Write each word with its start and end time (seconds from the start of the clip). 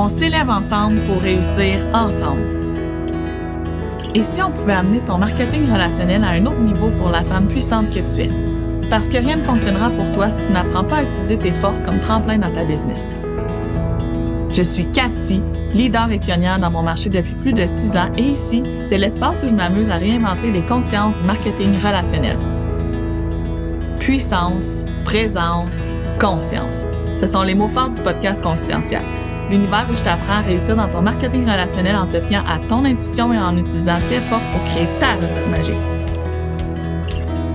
On 0.00 0.08
s'élève 0.08 0.48
ensemble 0.48 1.00
pour 1.08 1.20
réussir 1.20 1.80
ensemble. 1.92 2.46
Et 4.14 4.22
si 4.22 4.40
on 4.40 4.52
pouvait 4.52 4.74
amener 4.74 5.00
ton 5.00 5.18
marketing 5.18 5.68
relationnel 5.68 6.22
à 6.22 6.28
un 6.28 6.46
autre 6.46 6.60
niveau 6.60 6.88
pour 7.00 7.10
la 7.10 7.24
femme 7.24 7.48
puissante 7.48 7.90
que 7.90 7.98
tu 7.98 8.22
es? 8.22 8.28
Parce 8.90 9.08
que 9.08 9.18
rien 9.18 9.34
ne 9.34 9.42
fonctionnera 9.42 9.90
pour 9.90 10.12
toi 10.12 10.30
si 10.30 10.46
tu 10.46 10.52
n'apprends 10.52 10.84
pas 10.84 10.98
à 10.98 11.02
utiliser 11.02 11.36
tes 11.36 11.50
forces 11.50 11.82
comme 11.82 11.98
tremplin 11.98 12.38
dans 12.38 12.52
ta 12.52 12.64
business. 12.64 13.12
Je 14.52 14.62
suis 14.62 14.84
Cathy, 14.92 15.42
leader 15.74 16.12
et 16.12 16.20
pionnière 16.20 16.60
dans 16.60 16.70
mon 16.70 16.84
marché 16.84 17.10
depuis 17.10 17.34
plus 17.34 17.52
de 17.52 17.66
six 17.66 17.96
ans 17.96 18.12
et 18.16 18.22
ici, 18.22 18.62
c'est 18.84 18.98
l'espace 18.98 19.42
où 19.42 19.48
je 19.48 19.56
m'amuse 19.56 19.90
à 19.90 19.96
réinventer 19.96 20.52
les 20.52 20.64
consciences 20.64 21.22
du 21.22 21.26
marketing 21.26 21.76
relationnel. 21.76 22.38
Puissance, 23.98 24.84
présence, 25.04 25.92
conscience. 26.20 26.84
Ce 27.16 27.26
sont 27.26 27.42
les 27.42 27.56
mots 27.56 27.66
forts 27.66 27.90
du 27.90 28.00
podcast 28.00 28.40
Conscientiel. 28.40 29.02
L'univers 29.50 29.86
où 29.90 29.96
je 29.96 30.02
t'apprends 30.02 30.34
à 30.34 30.40
réussir 30.40 30.76
dans 30.76 30.88
ton 30.88 31.00
marketing 31.00 31.42
relationnel 31.42 31.96
en 31.96 32.06
te 32.06 32.20
fiant 32.20 32.44
à 32.46 32.58
ton 32.58 32.84
intuition 32.84 33.32
et 33.32 33.38
en 33.38 33.56
utilisant 33.56 33.96
tes 34.10 34.18
forces 34.18 34.46
pour 34.48 34.62
créer 34.64 34.88
ta 35.00 35.14
recette 35.14 35.48
magique. 35.48 35.74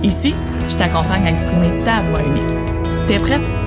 Ici, 0.02 0.34
je 0.68 0.76
t'accompagne 0.76 1.26
à 1.26 1.30
exprimer 1.30 1.82
ta 1.84 2.02
voix 2.02 2.22
unique. 2.22 2.56
T'es 3.06 3.18
prête? 3.18 3.63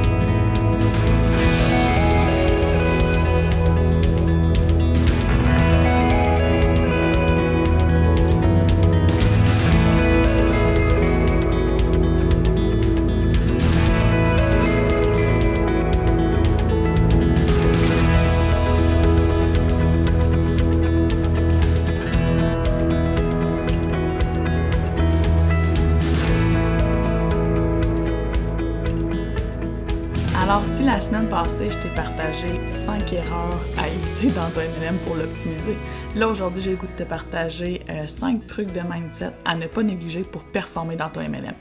Passée, 31.25 31.69
je 31.69 31.77
t'ai 31.79 31.89
partagé 31.89 32.47
5 32.67 33.13
erreurs 33.13 33.59
à 33.77 33.87
éviter 33.87 34.27
dans 34.35 34.49
ton 34.51 34.61
MLM 34.61 34.97
pour 35.05 35.15
l'optimiser, 35.15 35.77
là, 36.15 36.27
aujourd'hui, 36.27 36.61
j'ai 36.61 36.71
le 36.71 36.77
goût 36.77 36.87
de 36.87 37.03
te 37.03 37.07
partager 37.07 37.83
5 38.05 38.45
trucs 38.45 38.71
de 38.71 38.81
mindset 38.81 39.33
à 39.43 39.55
ne 39.55 39.65
pas 39.65 39.83
négliger 39.83 40.21
pour 40.21 40.43
performer 40.43 40.95
dans 40.95 41.09
ton 41.09 41.21
MLM. 41.21 41.53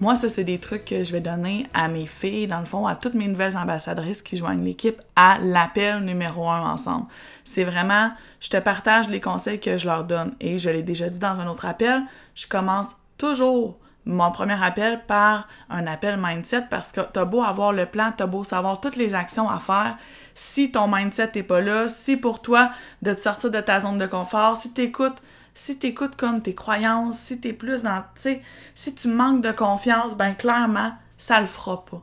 Moi, 0.00 0.16
ça, 0.16 0.28
c'est 0.28 0.44
des 0.44 0.58
trucs 0.58 0.84
que 0.84 1.04
je 1.04 1.12
vais 1.12 1.20
donner 1.20 1.66
à 1.74 1.88
mes 1.88 2.06
filles, 2.06 2.46
dans 2.46 2.60
le 2.60 2.64
fond, 2.64 2.86
à 2.86 2.96
toutes 2.96 3.14
mes 3.14 3.28
nouvelles 3.28 3.56
ambassadrices 3.56 4.22
qui 4.22 4.36
joignent 4.36 4.64
l'équipe 4.64 5.00
à 5.16 5.38
l'appel 5.40 6.00
numéro 6.00 6.48
1 6.48 6.72
ensemble. 6.72 7.06
C'est 7.44 7.64
vraiment, 7.64 8.10
je 8.40 8.48
te 8.50 8.56
partage 8.56 9.08
les 9.08 9.20
conseils 9.20 9.60
que 9.60 9.78
je 9.78 9.86
leur 9.86 10.04
donne. 10.04 10.34
Et 10.40 10.58
je 10.58 10.70
l'ai 10.70 10.82
déjà 10.82 11.08
dit 11.08 11.18
dans 11.18 11.40
un 11.40 11.46
autre 11.46 11.66
appel, 11.66 12.02
je 12.34 12.46
commence 12.46 12.96
toujours 13.16 13.78
mon 14.04 14.30
premier 14.32 14.62
appel 14.62 15.02
par 15.06 15.48
un 15.70 15.86
appel 15.86 16.18
mindset 16.18 16.66
parce 16.70 16.92
que 16.92 17.00
t'as 17.00 17.24
beau 17.24 17.42
avoir 17.42 17.72
le 17.72 17.86
plan, 17.86 18.12
t'as 18.16 18.26
beau 18.26 18.44
savoir 18.44 18.80
toutes 18.80 18.96
les 18.96 19.14
actions 19.14 19.48
à 19.48 19.58
faire. 19.58 19.96
Si 20.34 20.72
ton 20.72 20.88
mindset 20.88 21.30
n'est 21.34 21.42
pas 21.42 21.60
là, 21.60 21.88
si 21.88 22.16
pour 22.16 22.42
toi 22.42 22.70
de 23.02 23.12
te 23.12 23.20
sortir 23.20 23.50
de 23.50 23.60
ta 23.60 23.80
zone 23.80 23.98
de 23.98 24.06
confort, 24.06 24.56
si 24.56 24.72
t'écoutes, 24.72 25.22
si 25.54 25.78
t'écoutes 25.78 26.16
comme 26.16 26.42
tes 26.42 26.54
croyances, 26.54 27.18
si 27.18 27.40
t'es 27.40 27.52
plus 27.52 27.82
dans, 27.82 28.02
tu 28.14 28.22
sais, 28.22 28.42
si 28.74 28.94
tu 28.94 29.08
manques 29.08 29.42
de 29.42 29.52
confiance, 29.52 30.16
ben 30.16 30.34
clairement, 30.34 30.92
ça 31.18 31.40
le 31.40 31.46
fera 31.46 31.84
pas. 31.84 32.02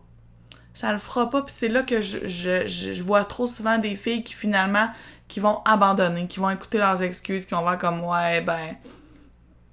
Ça 0.74 0.94
le 0.94 1.00
fera 1.00 1.30
pas, 1.30 1.42
puis 1.42 1.54
c'est 1.58 1.68
là 1.68 1.82
que 1.84 2.00
je, 2.00 2.28
je, 2.28 2.68
je 2.68 3.04
vois 3.04 3.26
trop 3.26 3.48
souvent 3.48 3.78
des 3.80 3.96
filles 3.96 4.24
qui 4.24 4.34
finalement, 4.34 4.90
qui 5.28 5.40
vont 5.40 5.62
abandonner, 5.66 6.28
qui 6.28 6.40
vont 6.40 6.50
écouter 6.50 6.78
leurs 6.78 7.04
excuses, 7.04 7.46
qui 7.46 7.54
vont 7.54 7.62
voir 7.62 7.78
comme, 7.78 8.04
ouais, 8.04 8.42
ben, 8.42 8.76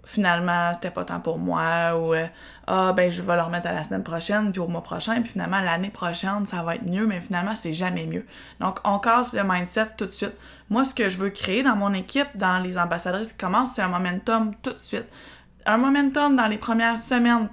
finalement 0.06 0.72
c'était 0.72 0.90
pas 0.90 1.04
temps 1.04 1.20
pour 1.20 1.38
moi 1.38 1.98
ou 1.98 2.14
ah 2.68 2.92
ben 2.92 3.10
je 3.10 3.20
vais 3.20 3.34
le 3.34 3.42
remettre 3.42 3.66
à 3.66 3.72
la 3.72 3.84
semaine 3.84 4.04
prochaine 4.04 4.52
puis 4.52 4.60
au 4.60 4.68
mois 4.68 4.82
prochain 4.82 5.20
puis 5.20 5.32
finalement 5.32 5.60
l'année 5.60 5.90
prochaine 5.90 6.46
ça 6.46 6.62
va 6.62 6.76
être 6.76 6.86
mieux 6.86 7.06
mais 7.06 7.20
finalement 7.20 7.54
c'est 7.56 7.74
jamais 7.74 8.06
mieux. 8.06 8.24
Donc 8.60 8.78
on 8.84 8.98
casse 8.98 9.34
le 9.34 9.42
mindset 9.44 9.88
tout 9.98 10.06
de 10.06 10.12
suite. 10.12 10.34
Moi 10.70 10.84
ce 10.84 10.94
que 10.94 11.10
je 11.10 11.18
veux 11.18 11.30
créer 11.30 11.62
dans 11.62 11.76
mon 11.76 11.92
équipe 11.92 12.28
dans 12.36 12.60
les 12.62 12.78
ambassadrices 12.78 13.32
qui 13.32 13.38
commencent 13.38 13.74
c'est 13.74 13.82
un 13.82 13.88
momentum 13.88 14.54
tout 14.62 14.72
de 14.72 14.82
suite. 14.82 15.06
Un 15.66 15.78
momentum 15.78 16.36
dans 16.36 16.46
les 16.46 16.58
premières 16.58 16.98
semaines, 16.98 17.48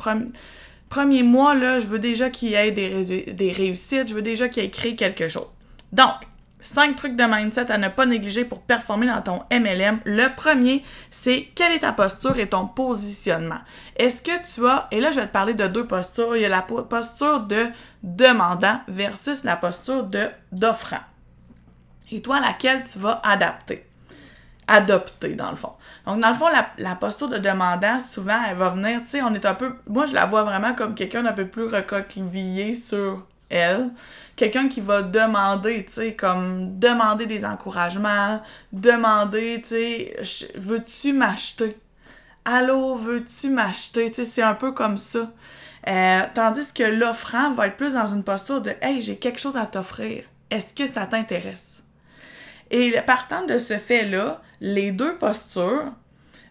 premier 0.90 1.24
mois 1.24 1.56
là, 1.56 1.80
je 1.80 1.88
veux 1.88 1.98
déjà 1.98 2.30
qu'il 2.30 2.50
y 2.50 2.54
ait 2.54 2.72
des, 2.72 3.34
des 3.34 3.52
réussites, 3.52 4.10
je 4.10 4.14
veux 4.14 4.22
déjà 4.22 4.48
qu'il 4.48 4.64
ait 4.64 4.70
créé 4.70 4.96
quelque 4.96 5.28
chose. 5.28 5.48
Donc 5.92 6.14
5 6.64 6.96
trucs 6.96 7.16
de 7.16 7.24
mindset 7.24 7.70
à 7.72 7.78
ne 7.78 7.90
pas 7.90 8.06
négliger 8.06 8.46
pour 8.46 8.62
performer 8.62 9.08
dans 9.08 9.22
ton 9.22 9.44
MLM. 9.52 10.00
Le 10.06 10.34
premier, 10.34 10.84
c'est 11.12 11.50
quelle 11.56 11.74
est 11.74 11.80
ta 11.80 11.92
posture 11.92 12.40
et 12.40 12.48
ton 12.48 12.68
positionnement. 12.68 13.60
Est-ce 13.98 14.22
que 14.22 14.32
tu 14.54 14.66
as, 14.66 14.88
et 14.92 15.00
là 15.00 15.12
je 15.12 15.20
vais 15.20 15.28
te 15.28 15.32
parler 15.32 15.54
de 15.54 15.68
deux 15.68 15.86
postures, 15.86 16.36
il 16.36 16.42
y 16.42 16.46
a 16.46 16.50
la 16.50 16.62
posture 16.62 17.42
de 17.42 17.68
demandant 18.02 18.80
versus 18.88 19.44
la 19.44 19.58
posture 19.58 20.04
de 20.04 20.30
d'offrant. 20.52 21.02
Et 22.12 22.22
toi, 22.22 22.40
laquelle 22.40 22.84
tu 22.84 23.00
vas 23.00 23.22
adapter? 23.24 23.86
Adopter 24.68 25.36
dans 25.36 25.52
le 25.52 25.58
fond. 25.58 25.74
Donc 26.06 26.22
dans 26.22 26.30
le 26.30 26.36
fond 26.36 26.48
la, 26.78 26.96
posture 26.96 27.28
de 27.28 27.38
demandant 27.38 28.00
souvent 28.00 28.42
elle 28.50 28.56
va 28.56 28.70
venir, 28.70 29.02
tu 29.02 29.08
sais, 29.08 29.22
on 29.22 29.34
est 29.34 29.46
un 29.46 29.56
peu 29.56 29.76
moi 29.88 30.06
je 30.06 30.14
la 30.14 30.26
vois 30.26 30.44
vraiment 30.44 30.74
comme 30.74 30.96
quelqu'un 30.96 31.24
d'un 31.24 31.34
peu 31.34 31.48
plus 31.48 31.66
recoquillé 31.66 32.74
sur 32.76 33.28
quelqu'un 34.36 34.68
qui 34.68 34.82
va 34.82 35.02
demander, 35.02 35.86
tu 35.86 35.94
sais, 35.94 36.16
comme 36.16 36.80
demander 36.80 37.26
des 37.26 37.46
encouragements, 37.46 38.42
demander, 38.72 39.62
tu 39.62 39.70
sais, 39.70 40.16
veux-tu 40.56 41.14
m'acheter? 41.14 41.78
Allô, 42.46 42.96
veux-tu 42.96 43.50
m'acheter? 43.50 44.12
Tu 44.12 44.24
sais, 44.24 44.26
c'est 44.26 44.42
un 44.42 44.56
peu 44.56 44.72
comme 44.72 44.98
ça. 44.98 45.32
Euh, 45.88 46.22
tandis 46.34 46.74
que 46.74 46.84
l'offrant 46.84 47.54
va 47.54 47.68
être 47.68 47.78
plus 47.78 47.94
dans 47.94 48.08
une 48.08 48.24
posture 48.24 48.62
de 48.62 48.74
Hey, 48.82 49.02
j'ai 49.02 49.18
quelque 49.18 49.40
chose 49.40 49.58
à 49.58 49.66
t'offrir. 49.66 50.24
Est-ce 50.50 50.74
que 50.74 50.88
ça 50.88 51.06
t'intéresse? 51.06 51.84
Et 52.72 52.92
partant 53.06 53.46
de 53.46 53.58
ce 53.58 53.78
fait-là, 53.78 54.42
les 54.62 54.92
deux 54.92 55.16
postures 55.18 55.92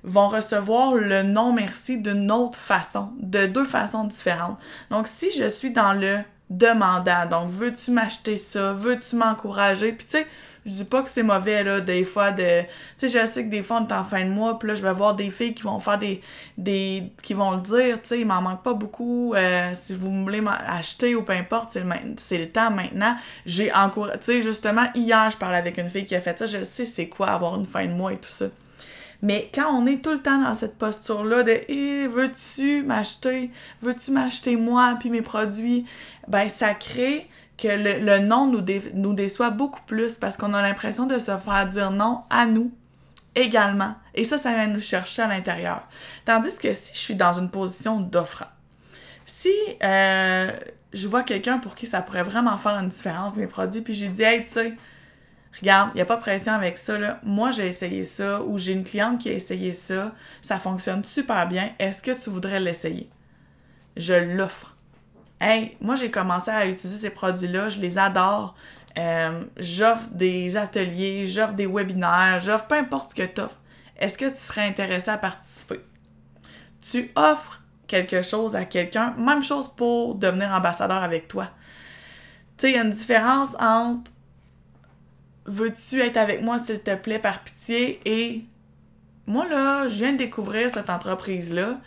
vont 0.04 0.28
recevoir 0.28 0.94
le 0.94 1.22
non 1.22 1.52
merci 1.52 2.00
d'une 2.00 2.30
autre 2.30 2.58
façon, 2.58 3.12
de 3.18 3.46
deux 3.46 3.64
façons 3.64 4.04
différentes. 4.04 4.58
Donc, 4.90 5.06
si 5.08 5.30
je 5.32 5.48
suis 5.48 5.70
dans 5.70 5.92
le 5.92 6.18
demandant. 6.56 7.26
Donc, 7.30 7.50
veux-tu 7.50 7.90
m'acheter 7.90 8.36
ça? 8.36 8.72
Veux-tu 8.72 9.16
m'encourager? 9.16 9.92
Puis, 9.92 10.06
tu 10.06 10.18
sais, 10.18 10.26
je 10.64 10.70
dis 10.70 10.84
pas 10.84 11.02
que 11.02 11.10
c'est 11.10 11.24
mauvais, 11.24 11.64
là, 11.64 11.80
des 11.80 12.04
fois, 12.04 12.30
de... 12.30 12.62
Tu 12.96 13.08
sais, 13.08 13.20
je 13.20 13.26
sais 13.26 13.44
que 13.44 13.50
des 13.50 13.62
fois, 13.64 13.80
on 13.80 13.88
est 13.88 13.92
en 13.92 14.04
fin 14.04 14.24
de 14.24 14.30
mois, 14.30 14.58
puis 14.58 14.68
là, 14.68 14.76
je 14.76 14.82
vais 14.82 14.92
voir 14.92 15.14
des 15.16 15.30
filles 15.30 15.54
qui 15.54 15.64
vont 15.64 15.80
faire 15.80 15.98
des... 15.98 16.20
des 16.56 17.12
qui 17.22 17.34
vont 17.34 17.52
le 17.52 17.62
dire, 17.62 18.00
tu 18.00 18.08
sais, 18.08 18.20
il 18.20 18.26
m'en 18.26 18.40
manque 18.40 18.62
pas 18.62 18.74
beaucoup, 18.74 19.34
euh, 19.34 19.70
si 19.74 19.94
vous 19.94 20.22
voulez 20.22 20.40
m'acheter 20.40 21.16
ou 21.16 21.22
peu 21.22 21.32
importe, 21.32 21.72
c'est 21.72 21.80
le, 21.80 21.90
c'est 22.16 22.38
le 22.38 22.48
temps 22.48 22.70
maintenant. 22.70 23.16
J'ai 23.44 23.72
encouragé... 23.72 24.18
Tu 24.20 24.24
sais, 24.26 24.42
justement, 24.42 24.86
hier, 24.94 25.30
je 25.32 25.36
parlais 25.36 25.58
avec 25.58 25.78
une 25.78 25.90
fille 25.90 26.04
qui 26.04 26.14
a 26.14 26.20
fait 26.20 26.38
ça, 26.38 26.46
je 26.46 26.62
sais 26.62 26.84
c'est 26.84 27.08
quoi 27.08 27.30
avoir 27.30 27.56
une 27.56 27.66
fin 27.66 27.84
de 27.84 27.92
mois 27.92 28.12
et 28.12 28.18
tout 28.18 28.30
ça. 28.30 28.46
Mais 29.22 29.50
quand 29.54 29.72
on 29.72 29.86
est 29.86 30.02
tout 30.02 30.10
le 30.10 30.18
temps 30.18 30.42
dans 30.42 30.54
cette 30.54 30.76
posture-là 30.76 31.44
de 31.44 31.60
eh, 31.68 32.08
veux-tu 32.08 32.82
m'acheter, 32.82 33.50
veux-tu 33.80 34.10
m'acheter 34.10 34.56
moi 34.56 34.96
puis 34.98 35.10
mes 35.10 35.22
produits, 35.22 35.86
ben 36.26 36.48
ça 36.48 36.74
crée 36.74 37.28
que 37.56 37.68
le, 37.68 38.18
non 38.18 38.46
nous, 38.48 38.64
nous 38.94 39.14
déçoit 39.14 39.50
beaucoup 39.50 39.82
plus 39.86 40.18
parce 40.18 40.36
qu'on 40.36 40.52
a 40.54 40.62
l'impression 40.62 41.06
de 41.06 41.18
se 41.20 41.36
faire 41.38 41.68
dire 41.68 41.92
non 41.92 42.22
à 42.30 42.46
nous 42.46 42.72
également. 43.36 43.94
Et 44.14 44.24
ça, 44.24 44.38
ça 44.38 44.52
vient 44.52 44.66
nous 44.66 44.80
chercher 44.80 45.22
à 45.22 45.28
l'intérieur. 45.28 45.86
Tandis 46.24 46.58
que 46.58 46.74
si 46.74 46.92
je 46.94 46.98
suis 46.98 47.14
dans 47.14 47.34
une 47.34 47.48
position 47.48 48.00
d'offrant, 48.00 48.46
si 49.24 49.52
euh, 49.82 50.50
je 50.92 51.08
vois 51.08 51.22
quelqu'un 51.22 51.58
pour 51.58 51.74
qui 51.74 51.86
ça 51.86 52.02
pourrait 52.02 52.24
vraiment 52.24 52.56
faire 52.58 52.76
une 52.78 52.88
différence, 52.88 53.36
mes 53.36 53.46
produits, 53.46 53.80
puis 53.80 53.94
j'ai 53.94 54.08
dit, 54.08 54.22
hey, 54.22 54.44
tu 54.44 54.52
sais, 54.52 54.74
regarde, 55.60 55.90
il 55.94 55.96
n'y 55.96 56.00
a 56.02 56.06
pas 56.06 56.16
de 56.16 56.20
pression 56.20 56.52
avec 56.52 56.78
ça, 56.78 56.98
là. 56.98 57.20
Moi, 57.22 57.50
j'ai 57.50 57.66
essayé 57.66 58.04
ça, 58.04 58.42
ou 58.42 58.58
j'ai 58.58 58.72
une 58.72 58.84
cliente 58.84 59.18
qui 59.18 59.28
a 59.28 59.32
essayé 59.32 59.72
ça, 59.72 60.12
ça 60.40 60.58
fonctionne 60.58 61.04
super 61.04 61.46
bien. 61.46 61.72
Est-ce 61.78 62.02
que 62.02 62.10
tu 62.12 62.30
voudrais 62.30 62.60
l'essayer? 62.60 63.10
Je 63.96 64.14
l'offre. 64.14 64.76
Hey, 65.40 65.76
moi, 65.80 65.96
j'ai 65.96 66.10
commencé 66.10 66.50
à 66.50 66.66
utiliser 66.66 66.98
ces 66.98 67.10
produits-là, 67.10 67.68
je 67.68 67.78
les 67.78 67.98
adore. 67.98 68.54
Euh, 68.98 69.44
j'offre 69.56 70.08
des 70.10 70.56
ateliers, 70.56 71.26
j'offre 71.26 71.54
des 71.54 71.66
webinaires, 71.66 72.38
j'offre 72.38 72.66
peu 72.66 72.76
importe 72.76 73.10
ce 73.10 73.14
que 73.14 73.26
tu 73.26 73.40
offres. 73.40 73.60
Est-ce 73.98 74.18
que 74.18 74.28
tu 74.28 74.36
serais 74.36 74.66
intéressé 74.66 75.10
à 75.10 75.18
participer? 75.18 75.80
Tu 76.80 77.10
offres 77.16 77.62
quelque 77.86 78.22
chose 78.22 78.56
à 78.56 78.64
quelqu'un, 78.64 79.14
même 79.18 79.42
chose 79.42 79.68
pour 79.68 80.14
devenir 80.14 80.50
ambassadeur 80.52 81.02
avec 81.02 81.28
toi. 81.28 81.50
Tu 82.56 82.62
sais, 82.62 82.70
il 82.70 82.76
y 82.76 82.78
a 82.78 82.82
une 82.82 82.90
différence 82.90 83.54
entre 83.58 84.10
veux-tu 85.46 86.00
être 86.00 86.16
avec 86.16 86.42
moi, 86.42 86.58
s'il 86.58 86.80
te 86.80 86.94
plaît, 86.94 87.18
par 87.18 87.40
pitié? 87.40 88.00
Et 88.04 88.44
moi, 89.26 89.46
là, 89.48 89.88
je 89.88 89.94
viens 89.94 90.12
de 90.12 90.18
découvrir 90.18 90.70
cette 90.70 90.90
entreprise-là. 90.90 91.78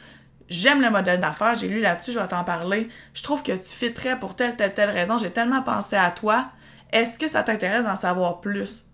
J'aime 0.47 0.81
le 0.81 0.89
modèle 0.89 1.19
d'affaires, 1.19 1.55
j'ai 1.55 1.67
lu 1.67 1.79
là-dessus, 1.79 2.11
je 2.11 2.19
vais 2.19 2.27
t'en 2.27 2.43
parler. 2.43 2.89
Je 3.13 3.23
trouve 3.23 3.41
que 3.41 3.51
tu 3.51 3.93
très 3.93 4.19
pour 4.19 4.35
telle, 4.35 4.55
telle, 4.55 4.73
telle 4.73 4.91
raison. 4.91 5.17
J'ai 5.17 5.31
tellement 5.31 5.63
pensé 5.63 5.95
à 5.95 6.11
toi. 6.11 6.49
Est-ce 6.91 7.17
que 7.17 7.27
ça 7.27 7.43
t'intéresse 7.43 7.85
d'en 7.85 7.95
savoir 7.95 8.41
plus? 8.41 8.85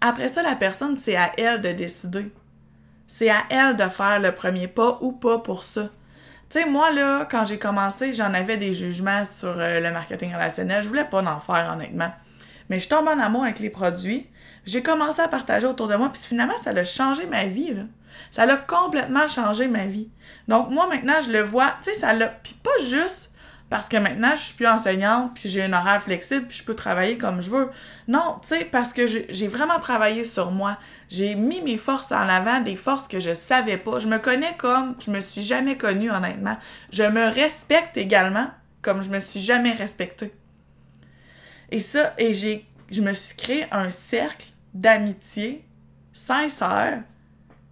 Après 0.00 0.28
ça, 0.28 0.42
la 0.42 0.56
personne, 0.56 0.96
c'est 0.96 1.16
à 1.16 1.32
elle 1.36 1.60
de 1.60 1.72
décider. 1.72 2.32
C'est 3.06 3.30
à 3.30 3.42
elle 3.50 3.76
de 3.76 3.88
faire 3.88 4.18
le 4.18 4.32
premier 4.32 4.66
pas 4.66 4.98
ou 5.00 5.12
pas 5.12 5.38
pour 5.38 5.62
ça. 5.62 5.90
Tu 6.48 6.58
sais, 6.58 6.66
moi, 6.66 6.90
là, 6.90 7.26
quand 7.30 7.46
j'ai 7.46 7.58
commencé, 7.58 8.12
j'en 8.12 8.34
avais 8.34 8.56
des 8.56 8.74
jugements 8.74 9.24
sur 9.24 9.54
euh, 9.56 9.78
le 9.78 9.92
marketing 9.92 10.34
relationnel. 10.34 10.82
Je 10.82 10.88
voulais 10.88 11.04
pas 11.04 11.22
en 11.22 11.38
faire, 11.38 11.70
honnêtement. 11.72 12.12
Mais 12.70 12.80
je 12.80 12.88
tombe 12.88 13.06
en 13.06 13.18
amour 13.18 13.44
avec 13.44 13.58
les 13.58 13.68
produits. 13.68 14.26
J'ai 14.64 14.82
commencé 14.82 15.20
à 15.20 15.28
partager 15.28 15.66
autour 15.66 15.88
de 15.88 15.96
moi, 15.96 16.10
puis 16.10 16.22
finalement, 16.26 16.56
ça 16.62 16.70
a 16.70 16.84
changé 16.84 17.26
ma 17.26 17.44
vie. 17.44 17.74
Ça 18.30 18.44
a 18.44 18.56
complètement 18.56 19.28
changé 19.28 19.68
ma 19.68 19.86
vie. 19.86 20.08
Donc, 20.48 20.70
moi, 20.70 20.86
maintenant, 20.88 21.20
je 21.22 21.30
le 21.30 21.42
vois, 21.42 21.74
tu 21.82 21.90
sais, 21.90 21.98
ça 21.98 22.12
l'a... 22.12 22.28
Puis 22.28 22.54
pas 22.62 22.84
juste 22.88 23.30
parce 23.70 23.88
que 23.88 23.96
maintenant, 23.96 24.32
je 24.34 24.40
suis 24.40 24.54
plus 24.54 24.66
enseignante, 24.66 25.32
puis 25.34 25.48
j'ai 25.48 25.62
un 25.62 25.72
horaire 25.72 26.02
flexible, 26.02 26.46
puis 26.48 26.58
je 26.58 26.64
peux 26.64 26.74
travailler 26.74 27.16
comme 27.16 27.40
je 27.40 27.50
veux. 27.50 27.70
Non, 28.08 28.36
tu 28.42 28.48
sais, 28.48 28.64
parce 28.64 28.92
que 28.92 29.06
j'ai 29.06 29.46
vraiment 29.46 29.78
travaillé 29.78 30.24
sur 30.24 30.50
moi. 30.50 30.76
J'ai 31.08 31.36
mis 31.36 31.62
mes 31.62 31.76
forces 31.76 32.10
en 32.10 32.28
avant, 32.28 32.60
des 32.60 32.74
forces 32.74 33.06
que 33.06 33.20
je 33.20 33.32
savais 33.32 33.76
pas. 33.76 34.00
Je 34.00 34.08
me 34.08 34.18
connais 34.18 34.56
comme 34.58 34.96
je 34.98 35.12
me 35.12 35.20
suis 35.20 35.42
jamais 35.42 35.76
connue, 35.76 36.10
honnêtement. 36.10 36.56
Je 36.92 37.04
me 37.04 37.28
respecte 37.32 37.96
également 37.96 38.48
comme 38.82 39.04
je 39.04 39.10
me 39.10 39.20
suis 39.20 39.40
jamais 39.40 39.72
respectée. 39.72 40.32
Et 41.70 41.80
ça, 41.80 42.14
et 42.18 42.32
j'ai, 42.32 42.66
je 42.90 43.00
me 43.00 43.12
suis 43.12 43.36
créé 43.36 43.66
un 43.70 43.90
cercle 43.90 44.46
d'amitié 44.74 45.64
sincère 46.12 47.02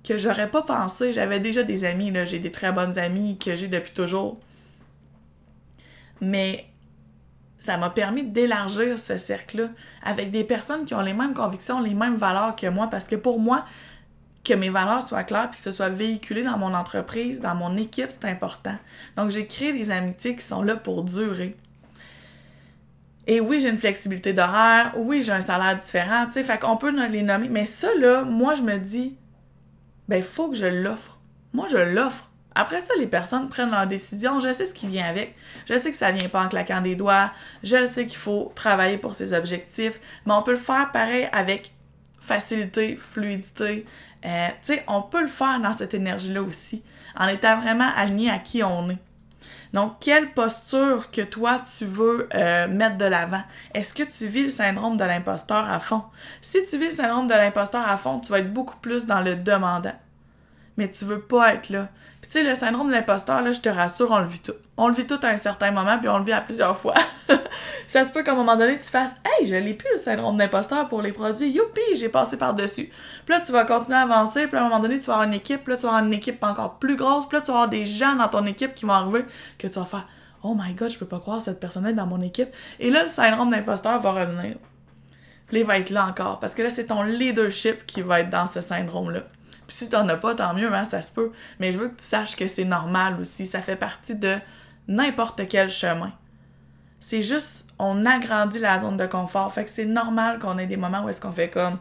que 0.05 0.19
j'aurais 0.19 0.51
pas 0.51 0.63
pensé. 0.63 1.13
J'avais 1.13 1.41
déjà 1.41 1.63
des 1.63 1.85
amis, 1.85 2.11
là. 2.11 2.25
J'ai 2.25 2.39
des 2.39 2.53
très 2.53 2.73
bonnes 2.73 2.99
amies 2.99 3.39
que 3.39 3.57
j'ai 3.57 3.69
depuis 3.69 3.93
toujours 3.93 4.41
mais 6.21 6.67
ça 7.59 7.77
m'a 7.77 7.91
permis 7.91 8.25
d'élargir 8.25 8.99
ce 8.99 9.17
cercle-là 9.17 9.69
avec 10.03 10.31
des 10.31 10.45
personnes 10.45 10.85
qui 10.85 10.95
ont 10.95 11.01
les 11.01 11.13
mêmes 11.13 11.35
convictions, 11.35 11.81
les 11.81 11.95
mêmes 11.95 12.17
valeurs 12.17 12.55
que 12.57 12.69
moi, 12.69 12.89
parce 12.89 13.09
que 13.09 13.17
pour 13.17 13.41
moi, 13.41 13.65
que 14.45 14.55
mes 14.55 14.71
valeurs 14.71 15.03
soient 15.03 15.25
claires 15.25 15.51
et 15.53 15.57
que 15.57 15.61
ce 15.61 15.73
soit 15.73 15.89
véhiculé 15.89 16.43
dans 16.43 16.57
mon 16.57 16.73
entreprise, 16.73 17.41
dans 17.41 17.55
mon 17.55 17.77
équipe, 17.77 18.11
c'est 18.11 18.27
important. 18.27 18.77
Donc, 19.17 19.31
j'ai 19.31 19.47
créé 19.47 19.73
des 19.73 19.91
amitiés 19.91 20.37
qui 20.37 20.45
sont 20.45 20.63
là 20.63 20.77
pour 20.77 21.03
durer. 21.03 21.57
Et 23.31 23.41
oui, 23.41 23.61
j'ai 23.61 23.69
une 23.69 23.79
flexibilité 23.79 24.33
d'horaire, 24.33 24.95
oui, 24.97 25.23
j'ai 25.23 25.33
un 25.33 25.43
salaire 25.43 25.77
différent, 25.77 26.25
tu 26.27 26.33
sais, 26.33 26.43
fait 26.43 26.59
qu'on 26.59 26.79
peut 26.79 26.91
les 27.09 27.23
nommer. 27.23 27.51
Mais 27.51 27.67
ça, 27.67 27.89
là, 28.01 28.23
moi, 28.23 28.55
je 28.55 28.63
me 28.63 28.79
dis, 28.79 29.19
ben, 30.09 30.23
faut 30.23 30.49
que 30.49 30.57
je 30.57 30.65
l'offre. 30.65 31.19
Moi, 31.53 31.69
je 31.71 31.77
l'offre. 31.77 32.31
Après 32.55 32.81
ça, 32.81 32.95
les 32.99 33.07
personnes 33.07 33.51
prennent 33.51 33.71
leurs 33.71 33.87
décisions. 33.87 34.41
Je 34.41 34.51
sais 34.51 34.65
ce 34.65 34.73
qui 34.73 34.89
vient 34.89 35.07
avec. 35.07 35.37
Je 35.69 35.77
sais 35.77 35.91
que 35.91 35.97
ça 35.99 36.11
vient 36.11 36.29
pas 36.31 36.43
en 36.43 36.49
claquant 36.49 36.81
des 36.81 36.97
doigts. 36.97 37.31
Je 37.63 37.85
sais 37.85 38.07
qu'il 38.07 38.17
faut 38.17 38.51
travailler 38.55 38.97
pour 38.97 39.13
ses 39.13 39.35
objectifs. 39.35 40.01
Mais 40.25 40.33
on 40.33 40.43
peut 40.43 40.53
le 40.53 40.57
faire 40.57 40.91
pareil 40.91 41.29
avec 41.31 41.75
facilité, 42.19 42.97
fluidité. 42.97 43.85
Euh, 44.25 44.49
tu 44.63 44.75
sais, 44.75 44.85
on 44.89 45.03
peut 45.03 45.21
le 45.21 45.29
faire 45.29 45.61
dans 45.61 45.75
cette 45.75 45.93
énergie-là 45.93 46.43
aussi, 46.43 46.83
en 47.15 47.29
étant 47.29 47.61
vraiment 47.61 47.91
aligné 47.95 48.31
à 48.31 48.39
qui 48.39 48.63
on 48.65 48.91
est. 48.91 48.99
Donc, 49.73 49.95
quelle 50.01 50.33
posture 50.33 51.11
que 51.11 51.23
toi, 51.23 51.61
tu 51.77 51.85
veux 51.85 52.29
euh, 52.35 52.69
mettre 52.69 52.97
de 52.97 53.05
l'avant? 53.05 53.43
Est-ce 53.75 53.93
que 53.95 54.03
tu 54.03 54.27
vis 54.27 54.45
le 54.45 54.51
syndrome 54.51 54.97
de 54.97 55.05
l'imposteur 55.05 55.69
à 55.69 55.79
fond? 55.79 56.03
Si 56.41 56.65
tu 56.65 56.79
vis 56.79 56.87
le 56.87 56.91
syndrome 56.91 57.29
de 57.29 57.35
l'imposteur 57.35 57.87
à 57.87 57.97
fond, 57.97 58.21
tu 58.21 58.33
vas 58.33 58.39
être 58.39 58.53
beaucoup 58.53 58.77
plus 58.79 59.07
dans 59.07 59.21
le 59.21 59.37
demandant. 59.37 59.95
Mais 60.77 60.91
tu 60.91 61.05
veux 61.05 61.21
pas 61.21 61.55
être 61.55 61.71
là 61.71 61.89
tu 62.29 62.35
sais, 62.35 62.43
le 62.43 62.55
syndrome 62.55 62.89
de 62.89 62.93
l'imposteur, 62.93 63.41
là, 63.41 63.53
je 63.53 63.61
te 63.61 63.71
rassure, 63.71 64.11
on 64.11 64.19
le 64.19 64.27
vit 64.27 64.41
tout. 64.41 64.53
On 64.77 64.89
le 64.89 64.93
vit 64.93 65.07
tout 65.07 65.19
à 65.23 65.29
un 65.29 65.39
certain 65.39 65.71
moment, 65.71 65.99
puis 65.99 66.11
on 66.11 66.19
le 66.19 66.25
vit 66.25 66.33
à 66.33 66.43
plusieurs 66.43 66.77
fois. 66.77 66.93
ça 67.89 68.05
se 68.05 68.13
peut 68.13 68.23
qu'à 68.23 68.33
un 68.33 68.35
moment 68.35 68.55
donné, 68.55 68.77
tu 68.77 68.85
fasses 68.85 69.17
Hey, 69.25 69.47
je 69.47 69.55
l'ai 69.55 69.73
plus 69.73 69.89
le 69.93 69.99
syndrome 69.99 70.37
d'imposteur 70.37 70.89
pour 70.91 71.01
les 71.01 71.13
produits. 71.13 71.49
Youpi, 71.49 71.81
j'ai 71.97 72.11
passé 72.11 72.37
par-dessus. 72.37 72.91
Puis 73.25 73.35
là, 73.35 73.41
tu 73.41 73.51
vas 73.51 73.65
continuer 73.65 73.97
à 73.97 74.03
avancer, 74.03 74.47
puis 74.47 74.59
à 74.59 74.61
un 74.61 74.65
moment 74.69 74.81
donné, 74.81 74.99
tu 75.01 75.07
vas 75.07 75.15
avoir 75.15 75.27
une 75.27 75.33
équipe, 75.33 75.65
puis 75.65 75.73
là, 75.73 75.79
tu 75.79 75.85
vas 75.85 75.89
avoir 75.89 76.05
une 76.05 76.13
équipe 76.13 76.45
encore 76.45 76.79
plus 76.79 76.97
grosse, 76.97 77.27
puis 77.27 77.39
là, 77.39 77.41
tu 77.41 77.47
vas 77.47 77.55
avoir 77.55 77.69
des 77.71 77.87
gens 77.87 78.15
dans 78.15 78.29
ton 78.29 78.45
équipe 78.45 78.75
qui 78.75 78.85
vont 78.85 78.93
arriver 78.93 79.25
que 79.57 79.67
tu 79.67 79.79
vas 79.79 79.87
faire 79.87 80.07
Oh 80.43 80.55
my 80.55 80.75
god, 80.75 80.91
je 80.91 80.99
peux 80.99 81.07
pas 81.07 81.21
croire 81.21 81.41
cette 81.41 81.61
personne 81.61 81.87
est 81.87 81.95
dans 81.95 82.07
mon 82.07 82.21
équipe. 82.21 82.51
Et 82.79 82.91
là, 82.91 83.05
le 83.05 83.09
syndrome 83.09 83.51
d'imposteur 83.51 83.99
va 84.01 84.13
revenir. 84.13 84.57
Puis 85.47 85.61
il 85.61 85.65
va 85.65 85.79
être 85.79 85.89
là 85.89 86.07
encore. 86.07 86.41
Parce 86.41 86.55
que 86.55 86.61
là, 86.61 86.69
c'est 86.69 86.87
ton 86.87 87.03
leadership 87.03 87.87
qui 87.87 88.03
va 88.03 88.21
être 88.21 88.29
dans 88.29 88.47
ce 88.47 88.61
syndrome-là. 88.61 89.23
Puis 89.69 89.77
si 89.77 89.89
t'en 89.91 90.09
as 90.09 90.17
pas, 90.17 90.35
tant 90.35 90.55
mieux, 90.55 90.73
hein, 90.73 90.87
ça 90.87 91.03
se 91.03 91.13
peut. 91.13 91.31
Mais 91.61 91.71
je 91.71 91.79
veux 91.79 91.89
que 91.89 91.97
tu 91.97 92.05
saches 92.05 92.35
que 92.35 92.49
c'est 92.49 92.65
normal 92.65 93.21
aussi. 93.21 93.47
Ça 93.47 93.61
fait 93.61 93.77
partie 93.77 94.17
de 94.17 94.39
n'importe 94.89 95.47
quel 95.47 95.69
chemin. 95.69 96.13
C'est 97.01 97.23
juste, 97.23 97.67
on 97.79 98.07
agrandit 98.07 98.59
la 98.59 98.81
zone 98.81 98.97
de 98.97 99.07
confort. 99.07 99.53
Fait 99.53 99.65
que 99.65 99.71
c'est 99.71 99.85
normal 99.85 100.39
qu'on 100.39 100.57
ait 100.59 100.67
des 100.67 100.79
moments 100.79 101.05
où 101.05 101.11
est-ce 101.11 101.21
qu'on 101.21 101.33
fait 101.33 101.51
comme 101.51 101.79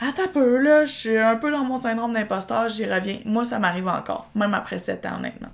Attends 0.00 0.24
un 0.24 0.28
peu, 0.28 0.58
là, 0.58 0.84
je 0.84 0.90
suis 0.90 1.16
un 1.16 1.36
peu 1.36 1.52
dans 1.52 1.62
mon 1.62 1.76
syndrome 1.76 2.12
d'imposteur, 2.12 2.68
j'y 2.68 2.92
reviens. 2.92 3.20
Moi, 3.24 3.44
ça 3.44 3.60
m'arrive 3.60 3.86
encore, 3.86 4.28
même 4.34 4.52
après 4.52 4.80
7 4.80 5.06
ans, 5.06 5.18
honnêtement. 5.18 5.50